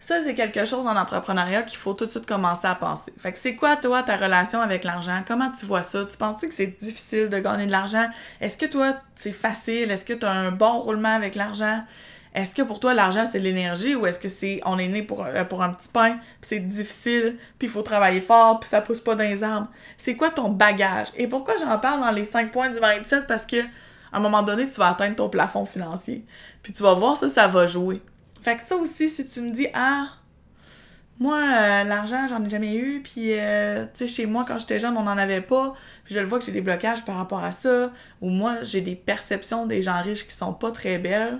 Ça, 0.00 0.22
c'est 0.22 0.34
quelque 0.34 0.64
chose 0.64 0.86
en 0.86 0.96
entrepreneuriat 0.96 1.62
qu'il 1.62 1.78
faut 1.78 1.92
tout 1.92 2.06
de 2.06 2.10
suite 2.10 2.26
commencer 2.26 2.66
à 2.66 2.74
penser. 2.74 3.12
Fait 3.18 3.32
que 3.32 3.38
c'est 3.38 3.54
quoi, 3.54 3.76
toi, 3.76 4.02
ta 4.02 4.16
relation 4.16 4.60
avec 4.60 4.82
l'argent? 4.82 5.22
Comment 5.28 5.50
tu 5.50 5.66
vois 5.66 5.82
ça? 5.82 6.06
Tu 6.06 6.16
penses-tu 6.16 6.48
que 6.48 6.54
c'est 6.54 6.78
difficile 6.78 7.28
de 7.28 7.38
gagner 7.38 7.66
de 7.66 7.70
l'argent? 7.70 8.06
Est-ce 8.40 8.56
que 8.56 8.64
toi, 8.64 8.94
c'est 9.14 9.32
facile? 9.32 9.90
Est-ce 9.90 10.06
que 10.06 10.14
tu 10.14 10.24
as 10.24 10.32
un 10.32 10.52
bon 10.52 10.78
roulement 10.78 11.14
avec 11.14 11.34
l'argent? 11.34 11.84
Est-ce 12.34 12.54
que 12.54 12.62
pour 12.62 12.80
toi, 12.80 12.94
l'argent, 12.94 13.24
c'est 13.30 13.40
l'énergie 13.40 13.94
ou 13.94 14.06
est-ce 14.06 14.18
que 14.18 14.28
c'est 14.28 14.60
on 14.64 14.78
est 14.78 14.88
né 14.88 15.02
pour, 15.02 15.24
euh, 15.24 15.44
pour 15.44 15.62
un 15.62 15.70
petit 15.70 15.88
pain, 15.88 16.12
puis 16.12 16.48
c'est 16.48 16.60
difficile, 16.60 17.36
puis 17.58 17.66
il 17.66 17.70
faut 17.70 17.82
travailler 17.82 18.20
fort, 18.20 18.60
puis 18.60 18.68
ça 18.68 18.80
pousse 18.80 19.00
pas 19.00 19.16
dans 19.16 19.24
les 19.24 19.42
arbres? 19.42 19.68
C'est 19.98 20.14
quoi 20.14 20.30
ton 20.30 20.48
bagage? 20.48 21.08
Et 21.16 21.26
pourquoi 21.26 21.56
j'en 21.58 21.76
parle 21.78 22.00
dans 22.00 22.12
les 22.12 22.24
cinq 22.24 22.52
points 22.52 22.70
du 22.70 22.78
mindset? 22.80 23.22
Parce 23.26 23.46
que 23.46 23.60
à 24.12 24.16
un 24.16 24.20
moment 24.20 24.42
donné, 24.42 24.66
tu 24.68 24.74
vas 24.78 24.88
atteindre 24.88 25.16
ton 25.16 25.28
plafond 25.28 25.64
financier. 25.64 26.24
Puis 26.62 26.72
tu 26.72 26.82
vas 26.82 26.94
voir 26.94 27.16
ça, 27.16 27.28
ça 27.28 27.48
va 27.48 27.66
jouer. 27.66 28.00
Fait 28.40 28.56
que 28.56 28.62
ça 28.62 28.76
aussi, 28.76 29.10
si 29.10 29.26
tu 29.28 29.40
me 29.40 29.50
dis, 29.50 29.68
ah, 29.74 30.08
moi, 31.18 31.36
euh, 31.36 31.84
l'argent, 31.84 32.26
j'en 32.28 32.42
ai 32.44 32.48
jamais 32.48 32.74
eu, 32.76 33.02
puis, 33.02 33.38
euh, 33.38 33.84
tu 33.92 34.06
sais, 34.06 34.06
chez 34.06 34.26
moi, 34.26 34.44
quand 34.48 34.56
j'étais 34.58 34.78
jeune, 34.78 34.96
on 34.96 35.02
n'en 35.02 35.18
avait 35.18 35.42
pas, 35.42 35.74
puis 36.04 36.14
je 36.14 36.20
le 36.20 36.26
vois 36.26 36.38
que 36.38 36.46
j'ai 36.46 36.52
des 36.52 36.62
blocages 36.62 37.04
par 37.04 37.16
rapport 37.16 37.44
à 37.44 37.52
ça, 37.52 37.92
ou 38.22 38.30
moi, 38.30 38.62
j'ai 38.62 38.80
des 38.80 38.96
perceptions 38.96 39.66
des 39.66 39.82
gens 39.82 40.00
riches 40.00 40.26
qui 40.26 40.34
sont 40.34 40.54
pas 40.54 40.72
très 40.72 40.96
belles, 40.98 41.38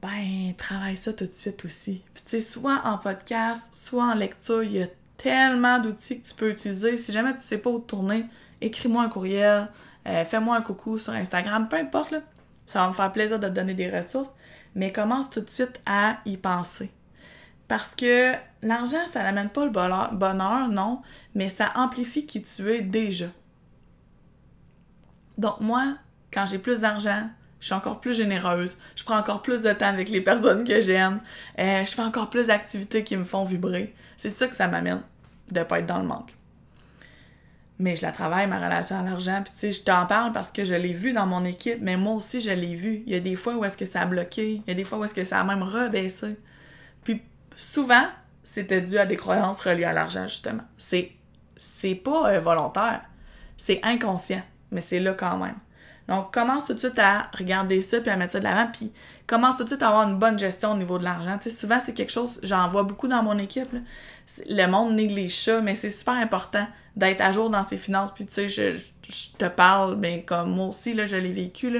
ben, 0.00 0.54
travaille 0.56 0.96
ça 0.96 1.12
tout 1.12 1.26
de 1.26 1.32
suite 1.32 1.64
aussi. 1.64 2.02
Puis, 2.14 2.22
tu 2.24 2.30
sais, 2.30 2.40
soit 2.40 2.82
en 2.84 2.98
podcast, 2.98 3.74
soit 3.74 4.04
en 4.04 4.14
lecture, 4.14 4.62
il 4.62 4.72
y 4.72 4.82
a 4.82 4.86
tellement 5.16 5.78
d'outils 5.80 6.20
que 6.20 6.26
tu 6.26 6.34
peux 6.34 6.50
utiliser. 6.50 6.96
Si 6.96 7.10
jamais 7.10 7.34
tu 7.34 7.40
sais 7.40 7.58
pas 7.58 7.70
où 7.70 7.78
tourner, 7.78 8.26
écris-moi 8.60 9.02
un 9.02 9.08
courriel, 9.08 9.68
euh, 10.06 10.24
fais-moi 10.24 10.56
un 10.56 10.60
coucou 10.60 10.98
sur 10.98 11.12
Instagram, 11.14 11.68
peu 11.68 11.76
importe, 11.76 12.12
là. 12.12 12.20
Ça 12.66 12.80
va 12.80 12.88
me 12.88 12.94
faire 12.94 13.10
plaisir 13.12 13.38
de 13.38 13.48
te 13.48 13.52
donner 13.52 13.74
des 13.74 13.90
ressources, 13.90 14.34
mais 14.74 14.92
commence 14.92 15.30
tout 15.30 15.40
de 15.40 15.50
suite 15.50 15.80
à 15.86 16.18
y 16.26 16.36
penser. 16.36 16.90
Parce 17.68 17.94
que 17.94 18.32
l'argent, 18.62 19.06
ça 19.06 19.22
n'amène 19.22 19.48
pas 19.48 19.64
le 19.64 19.70
bonheur, 19.70 20.68
non, 20.68 21.00
mais 21.34 21.48
ça 21.48 21.72
amplifie 21.76 22.26
qui 22.26 22.42
tu 22.42 22.70
es 22.72 22.82
déjà. 22.82 23.26
Donc 25.38 25.60
moi, 25.60 25.96
quand 26.32 26.46
j'ai 26.46 26.58
plus 26.58 26.80
d'argent, 26.80 27.28
je 27.60 27.66
suis 27.66 27.74
encore 27.74 28.00
plus 28.00 28.14
généreuse, 28.14 28.76
je 28.94 29.04
prends 29.04 29.16
encore 29.16 29.40
plus 29.40 29.62
de 29.62 29.72
temps 29.72 29.86
avec 29.86 30.10
les 30.10 30.20
personnes 30.20 30.64
que 30.64 30.80
j'aime, 30.82 31.20
euh, 31.58 31.84
je 31.84 31.90
fais 31.90 32.02
encore 32.02 32.28
plus 32.28 32.48
d'activités 32.48 33.02
qui 33.02 33.16
me 33.16 33.24
font 33.24 33.44
vibrer. 33.44 33.94
C'est 34.16 34.30
ça 34.30 34.46
que 34.46 34.54
ça 34.54 34.68
m'amène, 34.68 35.00
de 35.50 35.62
pas 35.62 35.78
être 35.78 35.86
dans 35.86 35.98
le 35.98 36.06
manque. 36.06 36.33
Mais 37.78 37.96
je 37.96 38.02
la 38.02 38.12
travaille, 38.12 38.46
ma 38.46 38.64
relation 38.64 38.98
à 38.98 39.02
l'argent, 39.02 39.42
puis 39.42 39.52
tu 39.52 39.58
sais, 39.58 39.72
je 39.72 39.82
t'en 39.82 40.06
parle 40.06 40.32
parce 40.32 40.52
que 40.52 40.64
je 40.64 40.74
l'ai 40.74 40.92
vu 40.92 41.12
dans 41.12 41.26
mon 41.26 41.44
équipe, 41.44 41.78
mais 41.80 41.96
moi 41.96 42.14
aussi, 42.14 42.40
je 42.40 42.50
l'ai 42.50 42.76
vu. 42.76 43.02
Il 43.06 43.12
y 43.12 43.16
a 43.16 43.20
des 43.20 43.34
fois 43.34 43.56
où 43.56 43.64
est-ce 43.64 43.76
que 43.76 43.84
ça 43.84 44.02
a 44.02 44.06
bloqué, 44.06 44.62
il 44.64 44.68
y 44.68 44.70
a 44.70 44.74
des 44.74 44.84
fois 44.84 44.98
où 44.98 45.04
est-ce 45.04 45.14
que 45.14 45.24
ça 45.24 45.40
a 45.40 45.44
même 45.44 45.62
rebaissé. 45.62 46.36
Puis 47.02 47.20
souvent, 47.54 48.06
c'était 48.44 48.80
dû 48.80 48.96
à 48.96 49.06
des 49.06 49.16
croyances 49.16 49.60
reliées 49.60 49.84
à 49.84 49.92
l'argent, 49.92 50.28
justement. 50.28 50.62
C'est, 50.76 51.12
c'est 51.56 51.96
pas 51.96 52.30
euh, 52.30 52.40
volontaire, 52.40 53.02
c'est 53.56 53.80
inconscient, 53.82 54.42
mais 54.70 54.80
c'est 54.80 55.00
là 55.00 55.14
quand 55.14 55.36
même. 55.38 55.56
Donc, 56.06 56.32
commence 56.32 56.66
tout 56.66 56.74
de 56.74 56.78
suite 56.78 56.98
à 56.98 57.30
regarder 57.36 57.80
ça 57.80 58.00
puis 58.00 58.10
à 58.10 58.16
mettre 58.16 58.32
ça 58.32 58.38
de 58.38 58.44
l'avant. 58.44 58.68
Puis, 58.70 58.92
commence 59.26 59.56
tout 59.56 59.64
de 59.64 59.68
suite 59.68 59.82
à 59.82 59.88
avoir 59.88 60.08
une 60.08 60.18
bonne 60.18 60.38
gestion 60.38 60.72
au 60.72 60.76
niveau 60.76 60.98
de 60.98 61.04
l'argent. 61.04 61.38
Tu 61.38 61.50
sais, 61.50 61.56
souvent, 61.56 61.78
c'est 61.82 61.94
quelque 61.94 62.12
chose, 62.12 62.40
j'en 62.42 62.68
vois 62.68 62.82
beaucoup 62.82 63.08
dans 63.08 63.22
mon 63.22 63.38
équipe. 63.38 63.70
Le 64.48 64.66
monde 64.66 64.94
néglige 64.94 65.36
ça, 65.36 65.60
mais 65.60 65.74
c'est 65.74 65.90
super 65.90 66.14
important 66.14 66.66
d'être 66.96 67.20
à 67.20 67.32
jour 67.32 67.50
dans 67.50 67.64
ses 67.64 67.76
finances. 67.76 68.12
Puis, 68.12 68.26
tu 68.26 68.48
sais, 68.48 68.48
je, 68.48 68.72
te 69.38 69.46
parle, 69.46 69.96
mais 69.96 70.22
comme 70.22 70.50
moi 70.50 70.68
aussi, 70.68 70.94
là, 70.94 71.06
je 71.06 71.16
l'ai 71.16 71.32
vécu, 71.32 71.70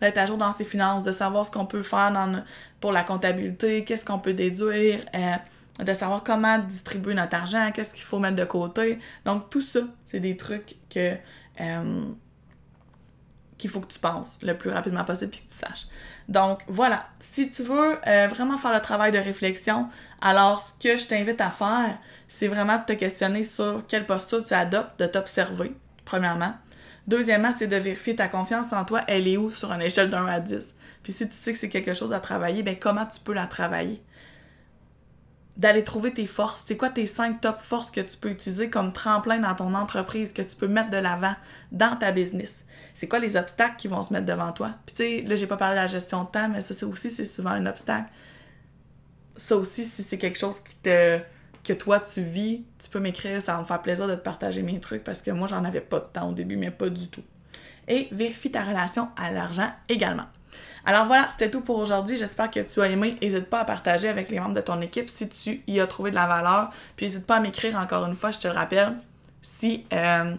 d'être 0.00 0.18
à 0.18 0.26
jour 0.26 0.36
dans 0.36 0.52
ses 0.52 0.64
finances, 0.64 1.04
de 1.04 1.12
savoir 1.12 1.46
ce 1.46 1.50
qu'on 1.50 1.66
peut 1.66 1.82
faire 1.82 2.12
dans, 2.12 2.42
pour 2.80 2.92
la 2.92 3.04
comptabilité, 3.04 3.84
qu'est-ce 3.84 4.04
qu'on 4.04 4.18
peut 4.18 4.34
déduire. 4.34 5.00
Euh, 5.14 5.36
de 5.82 5.92
savoir 5.94 6.22
comment 6.22 6.58
distribuer 6.58 7.14
notre 7.14 7.34
argent, 7.34 7.70
qu'est-ce 7.72 7.94
qu'il 7.94 8.04
faut 8.04 8.18
mettre 8.18 8.36
de 8.36 8.44
côté. 8.44 8.98
Donc, 9.24 9.48
tout 9.48 9.62
ça, 9.62 9.80
c'est 10.04 10.20
des 10.20 10.36
trucs 10.36 10.76
que 10.90 11.14
euh, 11.60 12.04
qu'il 13.62 13.70
faut 13.70 13.80
que 13.80 13.92
tu 13.92 14.00
penses 14.00 14.38
le 14.42 14.58
plus 14.58 14.70
rapidement 14.70 15.04
possible 15.04 15.30
puis 15.30 15.40
que 15.40 15.48
tu 15.48 15.56
saches. 15.56 15.86
Donc 16.28 16.62
voilà, 16.66 17.06
si 17.20 17.48
tu 17.48 17.62
veux 17.62 17.96
euh, 18.06 18.26
vraiment 18.28 18.58
faire 18.58 18.72
le 18.72 18.80
travail 18.80 19.12
de 19.12 19.18
réflexion, 19.18 19.88
alors 20.20 20.58
ce 20.58 20.72
que 20.82 20.96
je 20.96 21.06
t'invite 21.06 21.40
à 21.40 21.50
faire, 21.50 21.96
c'est 22.26 22.48
vraiment 22.48 22.78
de 22.78 22.84
te 22.84 22.92
questionner 22.92 23.44
sur 23.44 23.84
quelle 23.86 24.04
posture 24.04 24.42
tu 24.42 24.52
adoptes, 24.52 24.98
de 24.98 25.06
t'observer, 25.06 25.72
premièrement. 26.04 26.54
Deuxièmement, 27.06 27.52
c'est 27.56 27.68
de 27.68 27.76
vérifier 27.76 28.16
ta 28.16 28.28
confiance 28.28 28.72
en 28.72 28.84
toi, 28.84 29.02
elle 29.06 29.28
est 29.28 29.36
où 29.36 29.50
sur 29.50 29.72
une 29.72 29.82
échelle 29.82 30.10
de 30.10 30.16
1 30.16 30.26
à 30.26 30.40
10. 30.40 30.74
Puis 31.04 31.12
si 31.12 31.28
tu 31.28 31.34
sais 31.34 31.52
que 31.52 31.58
c'est 31.58 31.68
quelque 31.68 31.94
chose 31.94 32.12
à 32.12 32.20
travailler, 32.20 32.62
ben 32.62 32.76
comment 32.78 33.06
tu 33.06 33.20
peux 33.20 33.32
la 33.32 33.46
travailler? 33.46 34.02
d'aller 35.56 35.84
trouver 35.84 36.12
tes 36.12 36.26
forces. 36.26 36.62
C'est 36.66 36.76
quoi 36.76 36.88
tes 36.88 37.06
cinq 37.06 37.40
top 37.40 37.60
forces 37.60 37.90
que 37.90 38.00
tu 38.00 38.16
peux 38.16 38.30
utiliser 38.30 38.70
comme 38.70 38.92
tremplin 38.92 39.38
dans 39.38 39.54
ton 39.54 39.74
entreprise, 39.74 40.32
que 40.32 40.42
tu 40.42 40.56
peux 40.56 40.68
mettre 40.68 40.90
de 40.90 40.96
l'avant 40.96 41.34
dans 41.72 41.96
ta 41.96 42.12
business? 42.12 42.64
C'est 42.94 43.08
quoi 43.08 43.18
les 43.18 43.36
obstacles 43.36 43.76
qui 43.76 43.88
vont 43.88 44.02
se 44.02 44.12
mettre 44.12 44.26
devant 44.26 44.52
toi? 44.52 44.74
Puis 44.86 44.94
tu 44.94 45.02
sais, 45.02 45.22
là, 45.26 45.34
j'ai 45.36 45.46
pas 45.46 45.56
parlé 45.56 45.76
de 45.76 45.80
la 45.80 45.86
gestion 45.86 46.24
de 46.24 46.28
temps, 46.28 46.48
mais 46.48 46.60
ça, 46.60 46.74
c'est 46.74 46.84
aussi, 46.84 47.10
c'est 47.10 47.24
souvent 47.24 47.50
un 47.50 47.66
obstacle. 47.66 48.10
Ça 49.36 49.56
aussi, 49.56 49.84
si 49.84 50.02
c'est 50.02 50.18
quelque 50.18 50.38
chose 50.38 50.60
qui 50.60 50.90
que 51.64 51.72
toi 51.72 52.00
tu 52.00 52.20
vis, 52.22 52.64
tu 52.78 52.88
peux 52.90 52.98
m'écrire, 52.98 53.40
ça 53.40 53.54
va 53.54 53.60
me 53.60 53.64
faire 53.64 53.80
plaisir 53.82 54.08
de 54.08 54.14
te 54.14 54.20
partager 54.20 54.62
mes 54.62 54.80
trucs 54.80 55.04
parce 55.04 55.22
que 55.22 55.30
moi 55.30 55.46
j'en 55.46 55.64
avais 55.64 55.80
pas 55.80 56.00
de 56.00 56.06
temps 56.06 56.28
au 56.28 56.32
début, 56.32 56.56
mais 56.56 56.70
pas 56.70 56.88
du 56.88 57.08
tout. 57.08 57.22
Et 57.88 58.08
vérifie 58.12 58.50
ta 58.50 58.62
relation 58.62 59.08
à 59.16 59.30
l'argent 59.30 59.70
également. 59.88 60.26
Alors 60.84 61.06
voilà, 61.06 61.28
c'était 61.30 61.50
tout 61.50 61.60
pour 61.60 61.78
aujourd'hui. 61.78 62.16
J'espère 62.16 62.50
que 62.50 62.60
tu 62.60 62.80
as 62.80 62.88
aimé. 62.88 63.16
N'hésite 63.22 63.46
pas 63.46 63.60
à 63.60 63.64
partager 63.64 64.08
avec 64.08 64.30
les 64.30 64.40
membres 64.40 64.54
de 64.54 64.60
ton 64.60 64.80
équipe 64.80 65.08
si 65.08 65.28
tu 65.28 65.62
y 65.66 65.80
as 65.80 65.86
trouvé 65.86 66.10
de 66.10 66.16
la 66.16 66.26
valeur. 66.26 66.70
Puis 66.96 67.06
n'hésite 67.06 67.26
pas 67.26 67.36
à 67.36 67.40
m'écrire 67.40 67.76
encore 67.76 68.04
une 68.06 68.14
fois, 68.14 68.32
je 68.32 68.38
te 68.38 68.48
le 68.48 68.54
rappelle, 68.54 68.94
si 69.40 69.86
euh, 69.92 70.34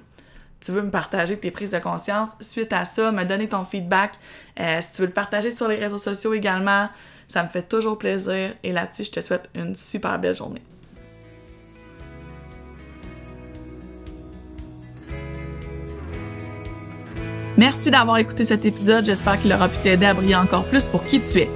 tu 0.63 0.71
veux 0.71 0.81
me 0.81 0.91
partager 0.91 1.35
tes 1.37 1.51
prises 1.51 1.71
de 1.71 1.79
conscience 1.79 2.29
suite 2.39 2.71
à 2.71 2.85
ça, 2.85 3.11
me 3.11 3.25
donner 3.25 3.49
ton 3.49 3.65
feedback. 3.65 4.13
Euh, 4.59 4.79
si 4.81 4.93
tu 4.93 5.01
veux 5.01 5.07
le 5.07 5.13
partager 5.13 5.51
sur 5.51 5.67
les 5.67 5.75
réseaux 5.75 5.97
sociaux 5.97 6.33
également, 6.33 6.87
ça 7.27 7.43
me 7.43 7.49
fait 7.49 7.63
toujours 7.63 7.97
plaisir. 7.97 8.53
Et 8.63 8.71
là-dessus, 8.71 9.03
je 9.03 9.11
te 9.11 9.19
souhaite 9.19 9.49
une 9.55 9.75
super 9.75 10.17
belle 10.19 10.35
journée. 10.35 10.61
Merci 17.57 17.91
d'avoir 17.91 18.17
écouté 18.17 18.43
cet 18.45 18.65
épisode, 18.65 19.05
j'espère 19.05 19.39
qu'il 19.39 19.53
aura 19.53 19.69
pu 19.69 19.77
t'aider 19.77 20.07
à 20.07 20.13
briller 20.13 20.35
encore 20.35 20.65
plus 20.65 20.87
pour 20.87 21.05
qui 21.05 21.21
tu 21.21 21.39
es. 21.39 21.49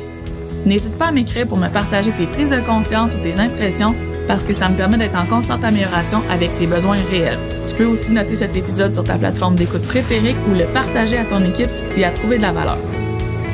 N'hésite 0.66 0.96
pas 0.98 1.08
à 1.08 1.12
m'écrire 1.12 1.48
pour 1.48 1.58
me 1.58 1.70
partager 1.70 2.12
tes 2.12 2.28
prises 2.28 2.52
de 2.52 2.60
conscience 2.60 3.16
ou 3.16 3.18
tes 3.24 3.40
impressions 3.40 3.96
parce 4.28 4.44
que 4.44 4.54
ça 4.54 4.70
me 4.70 4.76
permet 4.76 4.98
d'être 4.98 5.18
en 5.18 5.26
constante 5.26 5.64
amélioration 5.64 6.22
avec 6.30 6.58
tes 6.60 6.68
besoins 6.68 6.98
réels. 7.10 7.40
Tu 7.66 7.76
peux 7.76 7.86
aussi 7.86 8.12
noter 8.12 8.36
cet 8.36 8.56
épisode 8.56 8.94
sur 8.94 9.04
ta 9.04 9.18
plateforme 9.18 9.56
d'écoute 9.56 9.84
préférée 9.84 10.36
ou 10.50 10.54
le 10.54 10.66
partager 10.66 11.18
à 11.18 11.26
ton 11.26 11.44
équipe 11.46 11.70
si 11.70 11.84
tu 11.88 12.00
y 12.02 12.04
as 12.04 12.12
trouvé 12.12 12.38
de 12.38 12.44
la 12.44 12.52
valeur. 12.52 12.78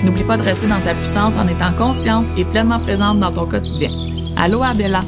N'oublie 0.03 0.23
pas 0.23 0.38
de 0.38 0.43
rester 0.43 0.67
dans 0.67 0.81
ta 0.81 0.93
puissance 0.93 1.38
en 1.38 1.47
étant 1.47 1.71
consciente 1.77 2.25
et 2.38 2.43
pleinement 2.43 2.79
présente 2.79 3.19
dans 3.19 3.31
ton 3.31 3.45
quotidien. 3.45 3.89
Allô 4.36 4.62
Abella! 4.62 5.03